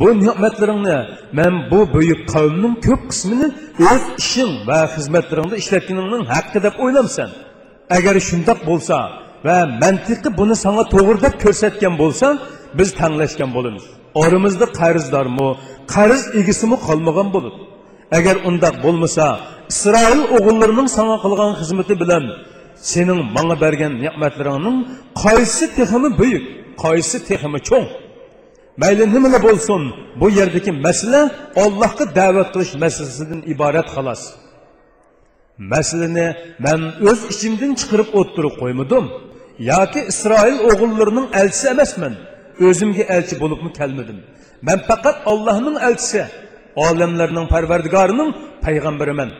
bu 0.00 0.08
ne'matlaringni 0.24 0.98
men 1.38 1.54
bu 1.70 1.80
buyuk 1.94 2.20
qavmning 2.32 2.74
ko'p 2.86 3.02
qismini 3.10 3.48
o'z 3.90 4.04
ishing 4.22 4.52
va 4.68 4.80
xizmatlaringda 4.94 5.56
ishlatganingning 5.62 6.24
haqqi 6.34 6.58
deb 6.66 6.74
o'ylamsan 6.84 7.30
agar 7.96 8.14
shundoq 8.28 8.60
bo'lsa 8.68 8.96
ve 9.46 9.64
mantıkı 9.64 10.36
bunu 10.38 10.56
sana 10.56 10.90
doğru 10.90 11.20
da 11.20 11.30
körsetken 11.30 11.98
bolsan 11.98 12.40
biz 12.74 12.94
tanlaşken 12.94 13.54
bolumuz. 13.54 13.84
Oramızda 14.14 14.66
qarzdar 14.66 15.26
mı, 15.26 15.56
qarz 15.86 16.34
egisi 16.34 16.66
mi 16.66 16.76
kalmagan 16.86 17.32
bolur. 17.32 17.52
Eğer 18.12 18.36
undak 18.44 18.82
bolmasa, 18.82 19.40
İsrail 19.68 20.18
oğullarının 20.18 20.86
sana 20.86 21.22
kılgan 21.22 21.54
hizmeti 21.54 22.00
bilen 22.00 22.22
senin 22.76 23.34
bana 23.34 23.60
bergen 23.60 24.02
nimetlerinin 24.02 24.88
kaysi 25.22 25.76
tehimi 25.76 26.18
büyük, 26.18 26.78
kaysi 26.78 27.26
tehimi 27.28 27.60
çok. 27.60 27.84
Meyli 28.76 29.14
nimine 29.14 29.42
bolsun 29.42 29.94
bu 30.20 30.30
yerdeki 30.30 30.72
mesele 30.72 31.30
Allah'a 31.56 32.14
davet 32.14 32.52
kılış 32.52 32.74
meselesinden 32.74 33.42
ibaret 33.52 33.88
halas. 33.88 34.34
Meseleni 35.58 36.34
ben 36.60 36.80
öz 37.00 37.24
içimden 37.24 37.74
çıkarıp 37.74 38.14
oturup 38.14 38.60
koymadım 38.60 39.25
yoki 39.58 40.00
isroil 40.12 40.58
o'g'illarining 40.70 41.26
elchisi 41.40 41.66
emasman 41.74 42.14
o'zimga 42.66 43.04
elchi 43.16 43.34
bo'libmi 43.42 43.70
kelmadim 43.78 44.18
man 44.66 44.78
faqat 44.88 45.16
ollohning 45.32 45.76
elchisi 45.88 46.22
olamlarning 46.86 47.46
parvardigorining 47.54 48.30
payg'ambariman 48.64 49.30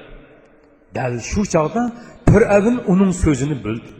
dal 0.96 1.14
shu 1.30 1.42
chog'da 1.54 1.82
fir'avn 2.30 2.76
uning 2.92 3.12
so'zini 3.22 3.56
bo'ldi 3.66 3.90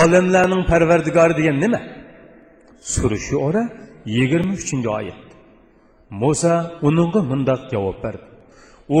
olamlarning 0.00 0.62
parvardigori 0.70 1.34
degan 1.40 1.56
nima 1.64 1.80
sura 2.94 3.18
shu 3.26 3.36
ora 3.48 3.62
yigirma 4.16 4.52
uchinchi 4.62 4.88
oyat 4.98 5.22
muso 6.20 6.54
uningga 6.88 7.20
mundoq 7.30 7.60
javob 7.72 7.96
berdi 8.04 8.26
u 8.98 9.00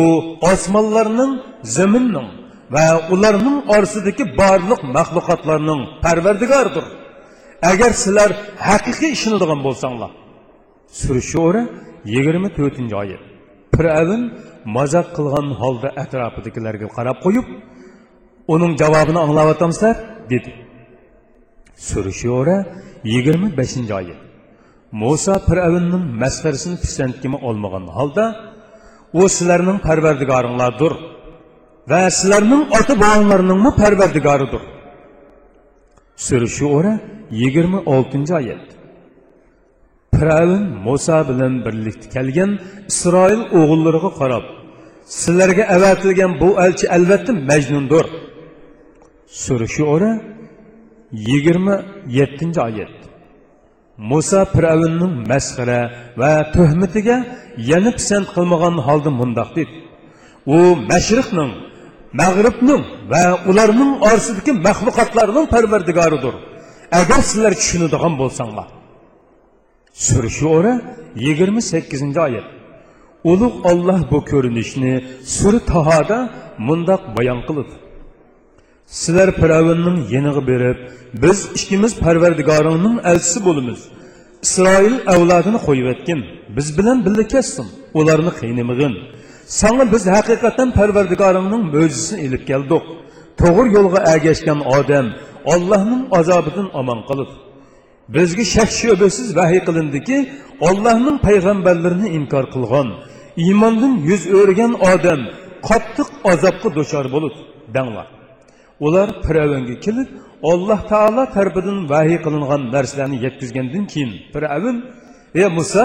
osmonlarning 0.52 1.32
zaminning 1.76 2.28
va 2.74 2.86
ularning 3.14 3.58
orasidagi 3.74 4.24
barliq 4.40 4.80
maxluqotlarning 4.96 5.80
parvardigoridir. 6.04 6.86
Agar 7.70 7.90
sizlar 8.02 8.30
haqiqiy 8.68 9.10
ishonadigan 9.16 9.60
bo'lsanglar 9.66 10.10
sura 11.00 11.22
shu 11.30 11.38
ora 11.48 11.62
yigirma 12.14 12.48
to'rtinchi 12.58 12.94
oyat. 13.02 13.22
Fir'avn 13.74 14.22
mazoq 14.76 15.06
qilgan 15.16 15.46
holda 15.60 15.88
atrofidagilarga 16.02 16.88
qarab 16.96 17.16
qo'yib 17.24 17.46
uning 18.54 18.72
javobini 18.82 19.20
anglayapsizlar 19.26 19.94
dedi. 20.32 20.50
Surishora 21.88 22.56
yigirma 23.12 23.48
beshinchi 23.60 23.92
oyat. 24.00 24.20
Muso 25.02 25.34
fir'avnning 25.48 26.04
masxarasini 26.22 26.76
pisandkimi 26.84 27.38
olmagan 27.48 27.84
holda 27.96 28.24
u 29.20 29.22
sizlarning 29.36 29.78
parvardigoringlardir. 29.86 30.92
Va 31.90 32.00
sizlarning 32.18 32.62
ota 32.78 32.94
bobolaringmi 33.04 33.70
parvardigoridir 33.80 34.62
surishora 36.26 36.92
yigirma 37.40 37.78
oltinchi 37.94 38.34
oyat 38.40 38.64
Firavun 40.22 40.64
Musa 40.86 41.28
bilan 41.28 41.54
birlikda 41.64 42.06
kelgan 42.14 42.50
Isroil 42.92 43.40
o'g'illariga 43.58 44.10
qarab, 44.20 44.44
sizlarga 45.20 45.64
avatilgan 45.76 46.32
bu 46.40 46.48
elchi 46.64 46.86
albatta 46.96 47.32
Majnundir. 47.50 48.06
Sura 49.42 49.66
Shu'ara 49.74 50.12
27-oyat. 51.30 52.94
Musa 54.10 54.40
Firavunning 54.54 55.14
masxara 55.30 55.80
va 56.20 56.32
tuhmatiga 56.54 57.16
yana 57.70 57.90
pisand 57.98 58.26
qilmagan 58.34 58.74
holda 58.86 59.10
mundoq 59.20 59.50
dedi. 59.56 59.74
U 60.56 60.58
mashriqning, 60.90 61.52
mag'ribning 62.20 62.82
va 63.12 63.24
ularning 63.50 63.92
orasidagi 64.06 64.52
maxluqotlarning 64.66 65.46
parvardigoridir. 65.54 66.34
Agar 67.00 67.20
sizlar 67.30 67.52
tushunadigan 67.60 68.14
bo'lsanglar 68.20 68.68
Sura 70.06 70.30
Shura 70.38 70.72
28-oyat. 71.28 72.46
Ulug' 73.30 73.58
Alloh 73.70 74.00
bu 74.12 74.18
ko'rinishni 74.30 74.94
Sura 75.36 75.60
Tahoda 75.70 76.18
mundoq 76.68 77.02
bayon 77.16 77.40
qildi. 77.48 77.74
sizlar 78.92 79.28
firavnning 79.40 79.98
yeniga 80.14 80.42
berib 80.50 80.78
biz 81.22 81.38
ikkimiz 81.56 81.92
parvardigoringning 82.04 82.96
elchisi 83.10 83.40
bo'lamiz 83.46 83.80
isroil 84.46 84.96
avlodini 85.14 85.58
qo'yib 85.66 85.86
etgin 85.94 86.20
biz 86.56 86.66
bilan 86.78 86.98
birga 87.06 87.24
kessin 87.34 87.66
ularni 88.00 88.32
qiynamag'in 88.40 88.94
sana 89.46 89.92
biz 89.92 90.06
hakikaten 90.06 90.70
parvardigoringning 90.70 91.74
möcüsünü 91.74 92.20
ilip 92.20 92.46
geldik. 92.46 92.82
to'g'ri 93.36 93.72
yo'lga 93.74 94.00
ergeçken 94.12 94.60
Adem, 94.76 95.06
Allah'ın 95.46 96.08
azobidan 96.10 96.70
aman 96.74 97.06
kalıp. 97.06 97.28
Bizgi 98.08 98.44
şek 98.44 98.70
şöbesiz 98.70 99.36
vahiy 99.36 99.60
kılındı 99.64 100.00
ki, 100.00 100.32
Allah'ın 100.60 101.18
peygamberlerini 101.18 102.08
inkar 102.08 102.50
kılgan, 102.50 102.88
iymondan 103.36 103.94
yüz 104.08 104.26
örgen 104.26 104.74
Adem, 104.92 105.20
qattiq 105.68 106.08
azobga 106.32 106.68
duchor 106.78 107.06
bo'lib 107.14 107.34
danglar 107.74 108.06
ular 108.86 109.08
firavnga 109.26 109.76
kelib 109.84 110.08
alloh 110.52 110.80
taolo 110.92 111.24
tarafidan 111.36 111.78
vahiy 111.92 112.18
qilingan 112.24 112.62
narsalarni 112.74 113.16
yetkazgandan 113.26 113.84
keyin 113.92 114.12
firavn 114.32 114.76
ey 115.40 115.46
muso 115.58 115.84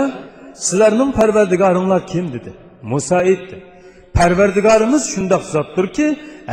sizlarning 0.66 1.12
parvardigoringlar 1.20 2.02
kim 2.12 2.26
dedi 2.36 2.52
muso 2.92 3.16
aytdi 3.30 3.56
parvardigorimiz 4.18 5.04
shundoq 5.14 5.44
zotdirki 5.54 6.06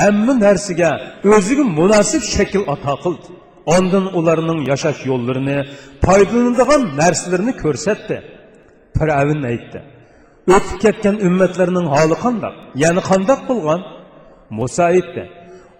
hamma 0.03 0.33
narsaga 0.47 0.91
o'ziga 1.37 1.65
munosib 1.79 2.23
shakl 2.35 2.63
ato 2.75 2.95
qildi 3.05 3.31
ondan 3.77 4.05
ularning 4.19 4.61
yashash 4.71 5.01
yo'llarini 5.11 5.59
foydalanadigan 6.05 6.83
narsalarini 7.01 7.53
ko'rsatdi 7.63 8.17
firavn 8.97 9.41
aytdi 9.53 9.79
o'tib 10.55 10.77
ketgan 10.85 11.17
ummatlarning 11.29 11.87
holi 11.95 12.17
qandoq 12.25 12.55
ya'ni 12.83 13.03
qandoq 13.11 13.41
bo'lgan 13.51 13.81
muso 14.59 14.83
aytdi 14.93 15.23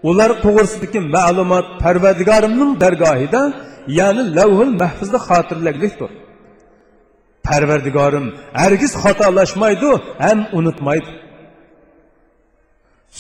ular 0.09 0.31
to'g'risidagi 0.45 1.01
ma'lumot 1.17 1.67
parvardigorimning 1.83 2.73
dargohida 2.83 3.43
ya'ni 3.99 4.23
lavhul 4.39 4.71
mahfuzda 4.83 5.19
xotirlaglikdir 5.29 6.11
parvardigorim 7.49 8.27
hargiz 8.61 8.93
xatolashmaydi 9.03 9.91
ham 10.25 10.39
unutmaydi. 10.59 11.11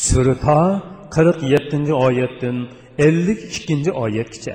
Surata 0.06 0.60
qirq 1.14 1.38
yettinchi 1.52 1.94
oyatdan 2.06 2.56
ellik 3.06 3.40
ikkinchi 3.56 3.90
oyatgacha 4.04 4.54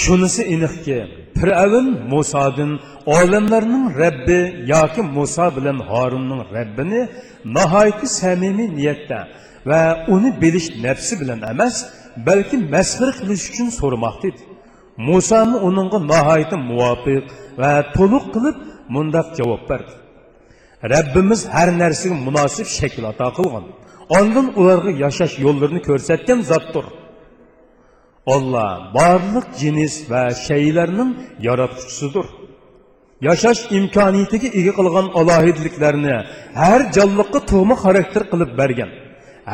shunisi 0.00 0.42
iniqki 0.54 0.98
firavn 1.38 1.86
musodin 2.12 2.72
olamlarning 3.06 3.86
rabbi 4.02 4.40
yoki 4.72 5.02
muso 5.16 5.46
bilan 5.56 5.78
horunning 5.90 6.42
rabbini 6.56 7.00
nihoyatda 7.56 8.06
samimiy 8.20 8.68
niyatda 8.78 9.18
va 9.70 9.80
uni 10.14 10.30
bilish 10.42 10.68
nafsi 10.84 11.14
bilan 11.20 11.40
emas 11.52 11.76
balki 12.28 12.56
masxir 12.74 13.10
qilish 13.18 13.44
uchun 13.50 13.68
so'ramoqda 13.78 14.26
edi. 14.30 14.42
Musoni 15.06 15.56
uningga 15.68 15.98
nihoyatda 16.10 16.56
muvofiq 16.70 17.24
va 17.60 17.72
to'liq 17.96 18.24
qilib 18.34 18.56
mundoq 18.94 19.28
javob 19.38 19.62
berdi 19.70 19.92
rabbimiz 20.94 21.40
har 21.54 21.68
narsaga 21.82 22.16
munosib 22.26 22.66
shakl 22.78 23.04
ato 23.12 23.28
qilgan 23.38 23.64
ondan 24.18 24.46
ularga 24.60 24.92
yashash 25.04 25.34
yo'llarini 25.44 25.80
ko'rsatgan 25.88 26.40
zotdir 26.50 26.86
olloh 28.34 28.70
barliq 28.96 29.46
jinis 29.60 29.94
va 30.10 30.22
shaylarning 30.46 31.10
yaratuvchisidir 31.46 32.26
yashash 33.26 33.62
imkoniyatiga 33.78 34.48
ega 34.58 34.72
qilgan 34.78 35.06
alohidliklarni 35.20 36.16
har 36.60 36.80
jonliqqa 36.96 37.40
tug'ma 37.50 37.76
xarakter 37.84 38.22
qilib 38.32 38.50
bergan 38.60 38.90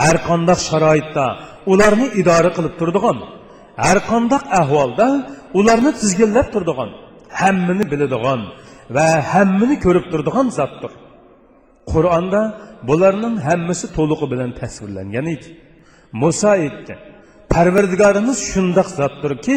har 0.01 0.17
qandoq 0.29 0.61
sharoitda 0.69 1.27
ularni 1.73 2.07
idora 2.21 2.51
qilib 2.57 2.75
turadigan 2.81 3.19
har 3.83 3.99
qandoq 4.11 4.45
ahvolda 4.61 5.07
ularni 5.59 5.91
tizginlab 6.01 6.47
turadigan 6.55 6.91
hammani 7.41 7.85
biladigan 7.93 8.41
va 8.97 9.07
hammani 9.33 9.77
ko'rib 9.85 10.07
turadigan 10.13 10.47
zotdir 10.59 10.93
qur'onda 11.93 12.41
bularning 12.89 13.37
hammasi 13.49 13.87
to'lig'i 13.97 14.27
bilan 14.33 14.51
tasvirlangan 14.61 15.27
edi 15.35 15.49
muso 16.23 16.49
aytdi 16.59 16.95
parvardigorimiz 17.55 18.39
shundoq 18.53 18.89
zotdirki 19.01 19.57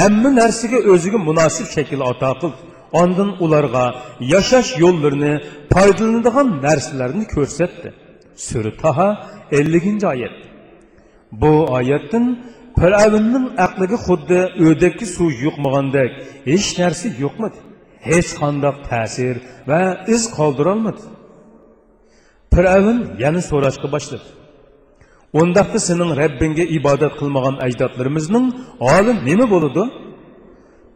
hamma 0.00 0.30
narsaga 0.40 0.78
o'ziga 0.92 1.18
munosib 1.28 1.66
shakl 1.76 2.00
ato 2.10 2.30
qildi 2.40 2.60
ondan 3.00 3.30
ularga 3.44 3.84
yashash 4.34 4.70
yo'llarini 4.84 5.32
foydalanadigan 5.72 6.48
narsalarni 6.66 7.24
ko'rsatdi 7.34 7.88
sura 8.48 8.72
taho 8.82 9.08
elliginchi 9.58 10.06
oyat 10.14 10.36
bu 11.40 11.52
oyatdan 11.78 12.24
Pələvinnin 12.76 13.54
əqliqi 13.64 13.98
xuddi 14.04 14.40
öydəki 14.68 15.06
su 15.08 15.30
yuqmağandək, 15.44 16.16
heç 16.44 16.66
nərsi 16.80 17.12
yuqmadı. 17.22 17.62
Heç 18.06 18.34
qandaq 18.38 18.82
təsir 18.90 19.40
və 19.68 19.80
iz 20.14 20.26
qaldıralmadı. 20.36 21.06
Pələvin 22.52 22.98
yəni 23.22 23.40
soraşqı 23.42 23.88
başladı. 23.92 24.28
Ondaqda 25.40 25.80
senin 25.88 26.12
Rəbbinə 26.20 26.66
ibadət 26.78 27.16
qılmağan 27.20 27.56
əcdadlarımızın 27.66 28.44
alim 28.92 29.24
nemi 29.28 29.48
boludu? 29.50 29.86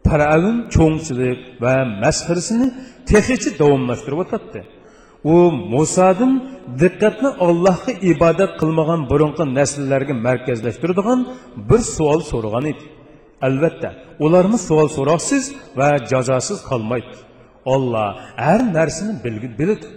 Pələvin 0.05 0.69
çoğunçilik 0.73 1.41
və 1.63 1.75
məsxirisini 2.03 2.69
texici 3.09 3.57
davamlaşdırıb 3.59 4.19
atatdı. 4.25 4.63
U 5.23 5.51
musodan 5.73 6.33
diqqatni 6.81 7.29
ollohga 7.47 7.91
ibodat 8.11 8.51
qilmagan 8.61 9.01
burunqi 9.11 9.43
nasllarga 9.57 10.13
markazlashtiradigan 10.27 11.19
bir 11.69 11.81
savol 11.95 12.21
so'ragan 12.31 12.65
edi. 12.71 12.83
Albatta 13.47 13.89
ularni 14.25 14.57
savol 14.67 14.87
so'roqsiz 14.97 15.43
va 15.79 15.89
jazosiz 16.11 16.59
qolmaydi. 16.69 17.15
Olloh 17.73 18.09
har 18.45 18.61
narsani 18.77 19.13
biladi. 19.59 19.87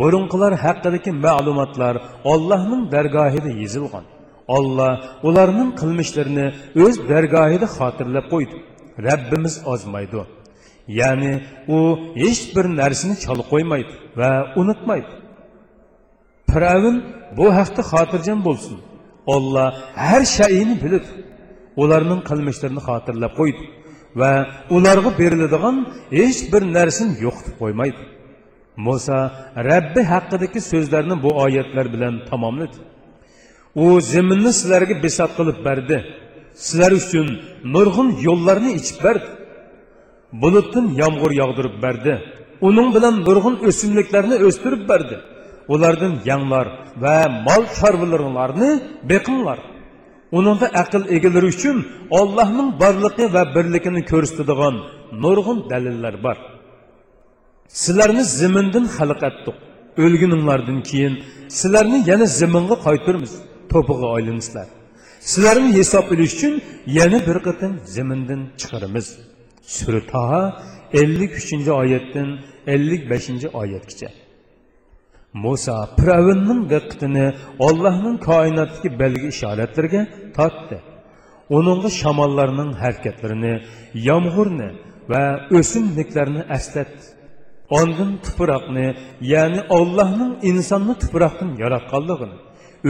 Burunqilar 0.00 0.52
haqidagi 0.64 1.10
ma'lumotlar 1.26 1.94
ollohning 2.32 2.82
dargohida 2.94 3.50
yozilgan. 3.62 4.04
Olloh 4.56 4.92
ularning 5.28 5.70
qilmishlarini 5.80 6.46
o'z 6.84 6.94
dargohida 7.12 7.66
xotirlab 7.76 8.26
qo'ydi. 8.32 8.56
Rabbimiz 9.08 9.54
ozmaydi. 9.72 10.22
Ya'ni 10.98 11.32
u 11.76 11.78
hech 12.22 12.42
bir 12.54 12.66
narsani 12.80 13.14
chala 13.24 13.42
qo'ymaydi 13.52 13.92
va 14.20 14.30
unutmaydi. 14.60 15.12
Firavn 16.52 16.96
bu 17.38 17.46
haqda 17.58 17.82
xotirjam 17.92 18.40
bo'lsin. 18.48 18.76
Olloh 19.34 19.68
har 20.04 20.22
shayini 20.38 20.74
bilib 20.84 21.04
ularning 21.82 22.20
qilmishlarini 22.28 22.82
xotirlab 22.88 23.32
qo'ydi 23.40 23.64
va 24.20 24.32
ularga 24.76 25.10
beriladigan 25.20 25.76
hech 26.18 26.40
bir 26.52 26.62
narsani 26.76 27.14
yo'qitib 27.24 27.54
qo'ymaydi. 27.62 28.00
Muso 28.86 29.18
rabbi 29.70 30.02
haqidagi 30.12 30.60
so'zlarni 30.70 31.16
bu 31.24 31.30
oyatlar 31.44 31.86
bilan 31.94 32.14
tamomladi. 32.30 32.76
U 33.82 33.84
zaminni 34.12 34.52
sizlarga 34.60 34.94
besat 35.04 35.30
qilib 35.38 35.58
berdi. 35.66 35.96
Sizlar 36.66 36.92
uchun 37.00 37.26
nurg'un 37.74 38.08
yo'llarni 38.26 38.70
ichib 38.80 38.98
berdi. 39.06 39.28
Bulutdan 40.32 40.86
yomg'ir 41.02 41.32
yog'dirib 41.40 41.82
berdi. 41.84 42.12
Uning 42.68 42.88
bilan 42.96 43.14
nurg'un 43.26 43.56
o'simliklarni 43.68 44.36
o'stirib 44.46 44.82
berdi. 44.90 45.16
Ulardan 45.74 46.14
yanglar 46.30 46.66
va 47.02 47.16
mol 47.46 47.62
chorvalaringlarni 47.78 48.70
beqinglar 49.10 49.58
uningda 50.38 50.66
aql 50.82 51.02
egalari 51.16 51.46
uchun 51.54 51.76
ollohning 52.20 52.68
borligi 52.82 53.26
va 53.34 53.42
birligini 53.54 54.02
ko'rsatadigan 54.12 54.74
nurg'un 55.22 55.58
dalillar 55.70 56.14
bor 56.24 56.36
sizlarni 57.82 58.24
zimindan 58.38 58.86
xalq 58.96 59.22
etdik. 59.30 59.56
Keyin 60.90 61.14
sizlarni 61.58 61.98
yana 62.10 62.26
ziminga 62.40 62.76
qaytirmiz 62.86 63.32
to'pig'i 63.72 64.06
aylansizlar 64.16 64.68
sizlarni 65.30 65.70
hisob 65.78 66.04
bilish 66.10 66.34
uchun 66.36 66.54
yana 66.98 67.18
bir 67.28 67.38
qatim 67.46 67.72
zimindan 67.94 68.40
chiqaramiz 68.60 69.06
sura 69.76 70.02
taho 70.12 70.42
ellik 71.00 71.32
uchinchi 71.40 71.72
oyatdan 71.82 72.28
ellik 72.74 73.02
beshinchi 73.12 73.48
oyatgacha. 73.60 74.10
Musa 75.44 75.76
firavnning 75.98 76.62
diqqatini 76.72 77.26
Allohning 77.66 78.16
koinotdagi 78.28 78.88
belgi 79.02 79.26
ishoratlarga 79.34 80.02
tortdi. 80.36 80.78
Uningga 81.56 81.90
shamollarning 82.00 82.70
harakatlarini 82.82 83.54
yomg'irni 84.08 84.68
va 85.12 85.22
o'simliklarni 85.58 86.42
eslatdi 86.56 87.04
ondan 87.78 88.10
tuproqni 88.26 88.86
ya'ni 89.32 89.60
Allahın 89.78 90.32
insonni 90.50 90.94
tuproqdan 91.02 91.50
yaratganligini 91.62 92.38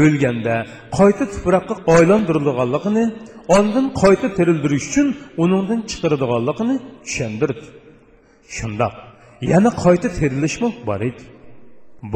o'lganda 0.02 0.54
qayta 0.98 1.24
tuproqqa 1.34 1.74
aylantirilganligini 1.94 3.04
ondan 3.56 3.86
qayta 4.02 4.28
tirildirish 4.38 4.86
uchun 4.90 5.08
uningdan 5.42 5.80
chiqaradiganligini 5.90 6.76
tushundirdi 7.06 7.66
shundoq 8.56 8.94
yana 9.52 9.70
qayta 9.84 10.08
terilishmi 10.18 10.68
bor 10.88 11.00
edi. 11.10 11.22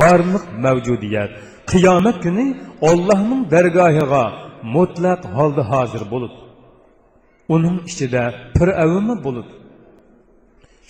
Borliq 0.01 0.45
mavjudiyat. 0.64 1.30
Qiyomat 1.70 2.16
kuni 2.24 2.47
ollohning 2.89 3.43
dargohiga 3.55 4.24
mutlaq 4.76 5.20
holda 5.37 5.62
hozir 5.72 6.03
bo'lib 6.12 6.32
uning 7.55 7.76
ichida 7.91 8.22
piravimi 8.57 9.16
bo'lib 9.26 9.49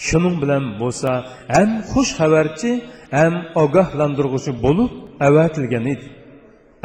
shuning 0.06 0.36
bilan 0.42 0.64
bo'lsa 0.80 1.10
ham 1.54 1.70
xush 1.90 2.12
xabarchi 2.18 2.70
ham 3.18 3.34
ogohlantirg'uchi 3.64 4.52
bo'lib 4.64 4.90
avatilgan 5.28 5.86
edi. 5.94 6.06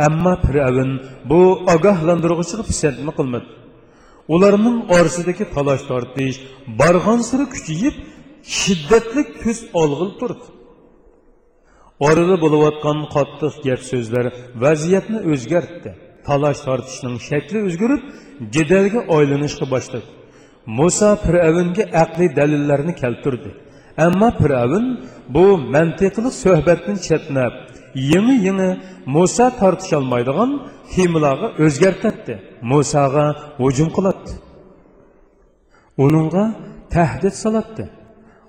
Ammo 0.07 0.33
piravin 0.45 0.91
bu 1.29 1.41
ogohlantirg'uchiga 1.73 2.63
pisandma 2.69 3.11
qilmadi. 3.19 3.47
Ularning 4.33 4.77
orasidagi 4.95 5.45
talash 5.55 5.83
tortish 5.91 6.37
borgan 6.81 7.19
siri 7.29 7.45
kuchayib 7.53 7.95
shiddatli 8.59 9.21
ko'z 9.41 9.59
olg'il 9.81 10.11
turdi. 10.19 10.47
Orada 12.07 12.35
bo'layotgan 12.43 12.99
qattiq 13.15 13.53
gap 13.67 13.81
so'zlar 13.91 14.25
vaziyatni 14.63 15.19
o'zgartdi 15.31 15.91
talash 16.27 16.59
tortishning 16.67 17.15
shakli 17.29 17.59
o'zgarib 17.67 18.01
jadalga 18.55 18.99
aylanishga 19.17 19.65
boshladi. 19.73 20.07
Муса 20.77 21.09
piravunga 21.25 21.83
aqliy 22.03 22.29
dalillarni 22.39 22.93
keltirdi. 23.01 23.49
Ammo 24.05 24.29
piravun 24.41 24.85
bu 25.35 25.45
mantiqli 25.73 26.29
suhbatni 26.43 26.95
chetnab 27.07 27.53
yangi 28.13 28.35
yangi 28.47 28.69
muso 29.15 29.45
tortisholmaydigan 29.59 30.51
himlarga 30.95 31.47
o'zgartirdi. 31.65 32.33
Musoga 32.71 33.25
hujum 33.61 33.89
qiladi 33.95 34.31
uningga 36.03 36.43
tahdid 36.93 37.35
soladi 37.43 37.85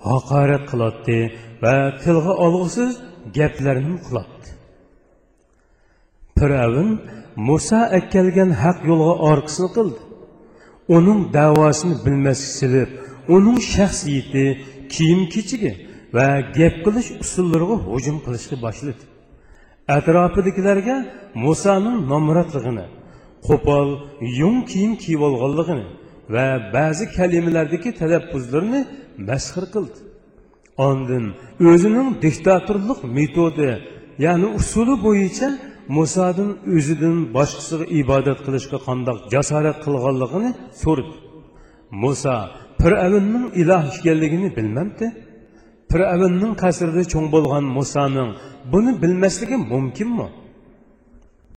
haqorat 0.08 0.64
qiladi 0.70 1.18
va 1.62 1.74
tilga 2.02 2.32
olg'usiz 2.46 2.92
gaplarni 3.38 3.96
qiladi. 4.06 4.48
Piravin 6.36 6.90
muso 7.48 7.80
akkalgan 7.98 8.50
haq 8.62 8.78
yo'lga 8.90 9.14
orqasini 9.30 9.70
qildi. 9.76 10.00
Uning 10.96 11.20
davosini 11.38 11.94
bilmaslik 12.04 12.52
silib 12.60 12.90
uning 13.34 13.58
shaxsiyati 13.74 14.44
kiyim 14.94 15.20
kechigi 15.34 15.72
va 16.16 16.26
gap 16.58 16.74
qilish 16.84 17.10
usullariga 17.24 17.76
hujum 17.88 18.16
qilishga 18.24 18.56
boshladi. 18.64 19.04
Atrofidagilarga 19.96 20.96
musoning 21.44 21.98
nomratligini 22.12 22.86
qo'pol 23.48 23.88
yung 24.40 24.58
kiyim 24.70 24.92
kiyib 25.02 25.22
olganligini 25.28 25.86
va 26.34 26.46
ba'zi 26.76 27.04
kalimalardagi 27.16 27.90
talaffuzlarni 28.00 28.80
masxir 29.28 29.64
qildi. 29.74 29.98
Ondin 30.88 31.24
o'zining 31.72 32.08
diktatorlik 32.24 33.00
metodi 33.16 33.70
ya'ni 34.24 34.48
usuli 34.60 34.94
bo'yicha 35.06 35.48
musodan 35.98 36.50
o'zidan 36.76 37.16
boshqasiga 37.36 37.84
ibodat 38.00 38.38
qilishga 38.46 38.78
qandoq 38.86 39.18
jasorat 39.34 39.78
qilganligini 39.84 40.50
so'radi. 40.82 41.14
Muso 42.02 42.36
fir'avnning 42.82 43.46
iloh 43.62 43.82
ekanligini 43.98 44.48
bilmabdi. 44.58 45.06
Fir'avnning 45.92 46.52
qasrida 46.62 47.02
cho'ng 47.12 47.26
bo'lgan 47.34 47.64
musoning 47.76 48.30
buni 48.72 48.92
bilmasligi 49.02 49.56
mumkinmi? 49.72 50.26